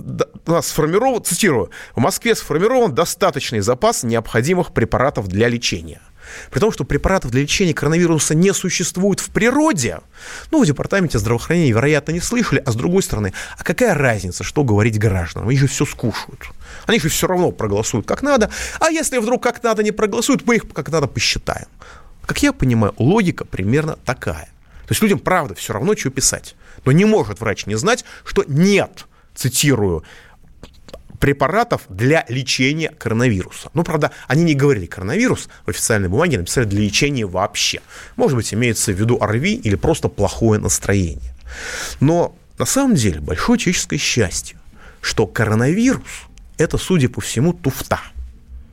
у 0.46 0.50
нас 0.50 0.68
сформирован, 0.68 1.24
цитирую, 1.24 1.70
в 1.94 2.00
Москве 2.00 2.34
сформирован 2.34 2.94
достаточный 2.94 3.60
запас 3.60 4.02
необходимых 4.02 4.72
препаратов 4.72 5.28
для 5.28 5.48
лечения. 5.48 6.00
При 6.50 6.60
том, 6.60 6.72
что 6.72 6.84
препаратов 6.84 7.30
для 7.30 7.42
лечения 7.42 7.74
коронавируса 7.74 8.34
не 8.34 8.52
существует 8.52 9.20
в 9.20 9.30
природе, 9.30 10.00
ну, 10.50 10.62
в 10.62 10.66
департаменте 10.66 11.18
здравоохранения, 11.18 11.72
вероятно, 11.72 12.12
не 12.12 12.20
слышали, 12.20 12.62
а 12.64 12.72
с 12.72 12.74
другой 12.74 13.02
стороны, 13.02 13.32
а 13.58 13.64
какая 13.64 13.94
разница, 13.94 14.44
что 14.44 14.64
говорить 14.64 14.98
гражданам? 14.98 15.48
Они 15.48 15.58
же 15.58 15.66
все 15.66 15.84
скушают. 15.84 16.50
Они 16.86 16.98
же 17.00 17.08
все 17.08 17.26
равно 17.26 17.50
проголосуют 17.52 18.06
как 18.06 18.22
надо, 18.22 18.50
а 18.78 18.90
если 18.90 19.18
вдруг 19.18 19.42
как 19.42 19.62
надо 19.62 19.82
не 19.82 19.92
проголосуют, 19.92 20.46
мы 20.46 20.56
их 20.56 20.68
как 20.72 20.90
надо 20.90 21.06
посчитаем. 21.06 21.66
Как 22.26 22.42
я 22.42 22.52
понимаю, 22.52 22.94
логика 22.98 23.44
примерно 23.44 23.96
такая. 24.04 24.48
То 24.90 24.92
есть 24.92 25.02
людям, 25.02 25.18
правда, 25.18 25.54
все 25.54 25.72
равно, 25.72 25.96
что 25.96 26.10
писать. 26.10 26.56
Но 26.84 26.92
не 26.92 27.04
может 27.04 27.40
врач 27.40 27.66
не 27.66 27.76
знать, 27.76 28.04
что 28.24 28.44
нет, 28.46 29.06
цитирую, 29.34 30.04
препаратов 31.20 31.82
для 31.88 32.24
лечения 32.28 32.88
коронавируса. 32.88 33.70
Ну, 33.74 33.84
правда, 33.84 34.10
они 34.26 34.42
не 34.42 34.54
говорили 34.54 34.86
коронавирус 34.86 35.48
в 35.64 35.70
официальной 35.70 36.08
бумаге, 36.08 36.38
написали 36.38 36.64
для 36.64 36.80
лечения 36.80 37.26
вообще. 37.26 37.80
Может 38.16 38.36
быть, 38.36 38.52
имеется 38.52 38.92
в 38.92 38.96
виду 38.96 39.18
ОРВИ 39.20 39.54
или 39.54 39.76
просто 39.76 40.08
плохое 40.08 40.58
настроение. 40.58 41.34
Но 42.00 42.34
на 42.58 42.64
самом 42.64 42.94
деле 42.96 43.20
большое 43.20 43.58
человеческое 43.58 43.98
счастье, 43.98 44.58
что 45.00 45.26
коронавирус– 45.26 46.26
это, 46.58 46.78
судя 46.78 47.08
по 47.08 47.20
всему, 47.20 47.52
туфта– 47.52 48.00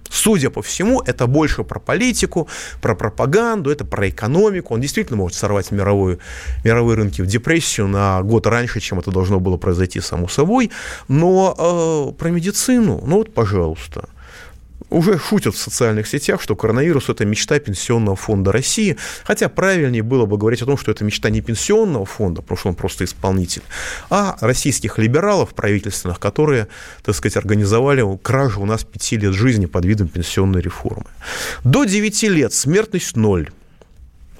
Судя 0.10 0.50
по 0.50 0.62
всему, 0.62 1.02
это 1.02 1.28
больше 1.28 1.64
про 1.64 1.80
политику, 1.80 2.48
про 2.82 2.96
пропаганду, 2.96 3.72
это 3.72 3.86
про 3.86 4.10
экономику. 4.10 4.74
Он 4.74 4.82
действительно 4.82 5.18
может 5.18 5.38
сорвать 5.38 5.72
мировую, 5.72 6.20
мировые 6.64 6.98
рынки 6.98 7.22
в 7.22 7.28
депрессию 7.28 7.88
на 7.88 8.22
год 8.24 8.48
раньше, 8.48 8.80
чем 8.80 9.00
это 9.00 9.12
должно 9.12 9.40
было 9.40 9.58
произойти 9.58 10.02
само 10.02 10.28
собой. 10.28 10.72
Но 11.08 11.56
э, 11.58 12.18
про 12.18 12.30
медицину, 12.30 13.04
ну 13.06 13.18
вот, 13.18 13.34
пожалуйста 13.34 14.10
уже 14.90 15.18
шутят 15.18 15.56
в 15.56 15.58
социальных 15.58 16.08
сетях, 16.08 16.42
что 16.42 16.56
коронавирус– 16.56 17.10
это 17.10 17.26
мечта 17.26 17.60
Пенсионного 17.60 18.16
фонда 18.16 18.52
России, 18.52 18.98
хотя 19.24 19.50
правильнее 19.50 20.04
было 20.04 20.26
бы 20.26 20.38
говорить 20.38 20.62
о 20.62 20.66
том, 20.66 20.78
что 20.78 20.92
это 20.92 21.04
мечта 21.04 21.30
не 21.30 21.42
Пенсионного 21.42 22.06
фонда, 22.06 22.42
потому 22.42 22.58
что 22.58 22.70
он 22.70 22.76
просто 22.76 23.04
исполнитель, 23.04 23.64
а 24.10 24.38
российских 24.42 24.98
либералов 24.98 25.54
правительственных, 25.54 26.20
которые, 26.20 26.68
так 27.04 27.16
сказать, 27.16 27.38
организовали 27.38 28.04
кражу 28.22 28.62
у 28.62 28.66
нас 28.66 28.84
пяти 28.84 29.18
лет 29.18 29.34
жизни 29.34 29.66
под 29.66 29.86
видом 29.86 30.08
пенсионной 30.08 30.62
реформы. 30.62 31.06
До 31.64 31.84
9 31.84 32.24
лет 32.24 32.54
смертность 32.54 33.16
ноль. 33.16 33.50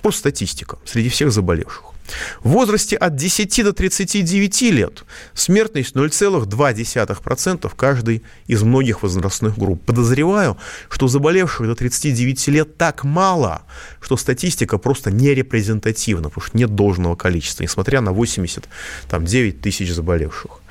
Просто 0.02 0.20
статистика 0.20 0.78
среди 0.86 1.10
всех 1.10 1.32
заболевших. 1.32 1.97
В 2.42 2.50
возрасте 2.50 2.96
от 2.96 3.16
10 3.16 3.64
до 3.64 3.74
39 3.74 4.62
лет 4.64 5.04
смертность 5.34 5.96
0,2% 5.96 7.72
каждой 7.76 8.24
из 8.48 8.64
многих 8.64 9.04
возрастных 9.04 9.58
групп. 9.58 9.84
Подозреваю, 9.84 10.58
что 10.90 11.08
заболевших 11.08 11.68
до 11.68 11.76
39 11.76 12.48
лет 12.48 12.78
так 12.78 13.04
мало, 13.04 13.64
что 14.02 14.18
статистика 14.18 14.78
просто 14.78 15.12
не 15.12 15.34
репрезентативна, 15.34 16.30
потому 16.30 16.48
что 16.48 16.58
нет 16.58 16.76
должного 16.76 17.16
количества, 17.16 17.64
несмотря 17.64 18.02
на 18.02 18.12
89 18.12 19.62
тысяч 19.62 19.92
заболевших. 19.92 20.62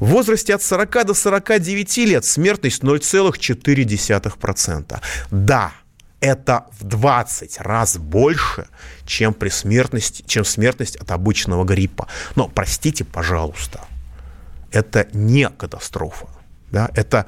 В 0.00 0.06
возрасте 0.06 0.54
от 0.54 0.62
40 0.62 1.06
до 1.06 1.14
49 1.14 1.98
лет 1.98 2.24
смертность 2.24 2.82
0,4%. 2.82 5.00
Да, 5.30 5.72
это 6.20 6.66
в 6.78 6.84
20 6.84 7.58
раз 7.60 7.96
больше, 7.96 8.68
чем, 9.06 9.34
при 9.34 9.48
смертности, 9.48 10.22
чем 10.26 10.44
смертность 10.44 10.96
от 10.96 11.10
обычного 11.10 11.64
гриппа. 11.64 12.06
Но, 12.36 12.48
простите, 12.48 13.04
пожалуйста, 13.04 13.80
это 14.70 15.08
не 15.12 15.48
катастрофа. 15.48 16.28
Да, 16.70 16.88
это, 16.94 17.26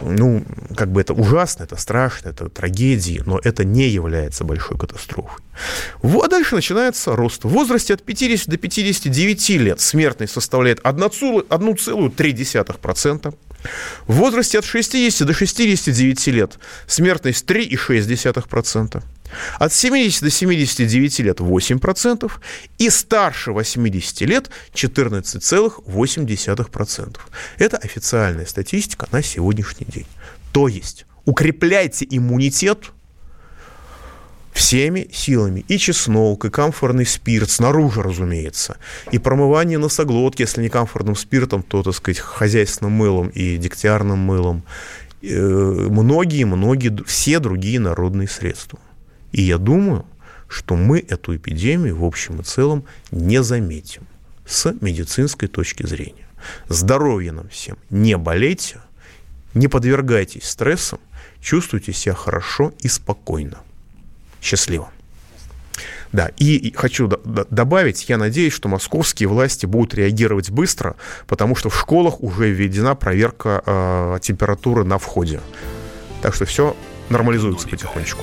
ну, 0.00 0.42
как 0.76 0.90
бы 0.90 1.00
это 1.00 1.14
ужасно, 1.14 1.62
это 1.62 1.76
страшно, 1.76 2.30
это 2.30 2.48
трагедия, 2.48 3.22
но 3.24 3.38
это 3.42 3.64
не 3.64 3.86
является 3.86 4.42
большой 4.42 4.76
катастрофой. 4.76 5.44
А 6.02 6.26
дальше 6.26 6.56
начинается 6.56 7.14
рост. 7.14 7.44
В 7.44 7.50
возрасте 7.50 7.94
от 7.94 8.02
50 8.02 8.48
до 8.48 8.56
59 8.56 9.50
лет 9.50 9.80
смертность 9.80 10.32
составляет 10.32 10.80
1,3%. 10.80 13.34
В 14.06 14.14
возрасте 14.14 14.58
от 14.58 14.64
60 14.64 15.26
до 15.26 15.32
69 15.32 16.26
лет 16.28 16.58
смертность 16.86 17.44
3,6%. 17.46 19.02
От 19.58 19.72
70 19.72 20.22
до 20.22 20.30
79 20.30 21.18
лет 21.20 21.40
8%. 21.40 22.30
И 22.78 22.90
старше 22.90 23.52
80 23.52 24.20
лет 24.22 24.50
14,8%. 24.74 27.16
Это 27.58 27.76
официальная 27.76 28.46
статистика 28.46 29.06
на 29.12 29.22
сегодняшний 29.22 29.86
день. 29.86 30.06
То 30.52 30.66
есть 30.68 31.06
укрепляйте 31.24 32.06
иммунитет– 32.08 32.84
всеми 34.54 35.10
силами. 35.12 35.64
И 35.68 35.76
чеснок, 35.78 36.44
и 36.46 36.50
камфорный 36.50 37.04
спирт, 37.04 37.50
снаружи, 37.50 38.00
разумеется. 38.00 38.76
И 39.10 39.18
промывание 39.18 39.78
носоглотки, 39.78 40.42
если 40.42 40.62
не 40.62 40.68
камфорным 40.70 41.16
спиртом, 41.16 41.62
то, 41.62 41.82
так 41.82 41.94
сказать, 41.94 42.20
хозяйственным 42.20 42.92
мылом 42.92 43.28
и 43.28 43.58
дегтярным 43.58 44.18
мылом. 44.18 44.62
Многие-многие, 45.20 47.00
э, 47.00 47.04
все 47.04 47.40
другие 47.40 47.80
народные 47.80 48.28
средства. 48.28 48.78
И 49.32 49.42
я 49.42 49.58
думаю, 49.58 50.06
что 50.46 50.76
мы 50.76 51.00
эту 51.00 51.34
эпидемию 51.36 51.96
в 51.96 52.04
общем 52.04 52.40
и 52.40 52.44
целом 52.44 52.84
не 53.10 53.42
заметим 53.42 54.06
с 54.46 54.72
медицинской 54.80 55.48
точки 55.48 55.84
зрения. 55.84 56.28
Здоровья 56.68 57.32
нам 57.32 57.48
всем. 57.48 57.76
Не 57.90 58.16
болейте, 58.16 58.78
не 59.54 59.66
подвергайтесь 59.66 60.44
стрессам, 60.44 61.00
чувствуйте 61.40 61.92
себя 61.92 62.14
хорошо 62.14 62.72
и 62.80 62.88
спокойно. 62.88 63.63
Счастливо. 64.44 64.90
Да, 66.12 66.30
и 66.38 66.72
хочу 66.76 67.08
добавить, 67.08 68.08
я 68.08 68.18
надеюсь, 68.18 68.52
что 68.52 68.68
московские 68.68 69.28
власти 69.28 69.66
будут 69.66 69.94
реагировать 69.94 70.50
быстро, 70.50 70.96
потому 71.26 71.56
что 71.56 71.70
в 71.70 71.80
школах 71.80 72.22
уже 72.22 72.50
введена 72.50 72.94
проверка 72.94 73.62
э, 73.66 74.18
температуры 74.20 74.84
на 74.84 74.98
входе. 74.98 75.40
Так 76.22 76.34
что 76.34 76.44
все 76.44 76.76
нормализуется 77.08 77.66
потихонечку. 77.66 78.22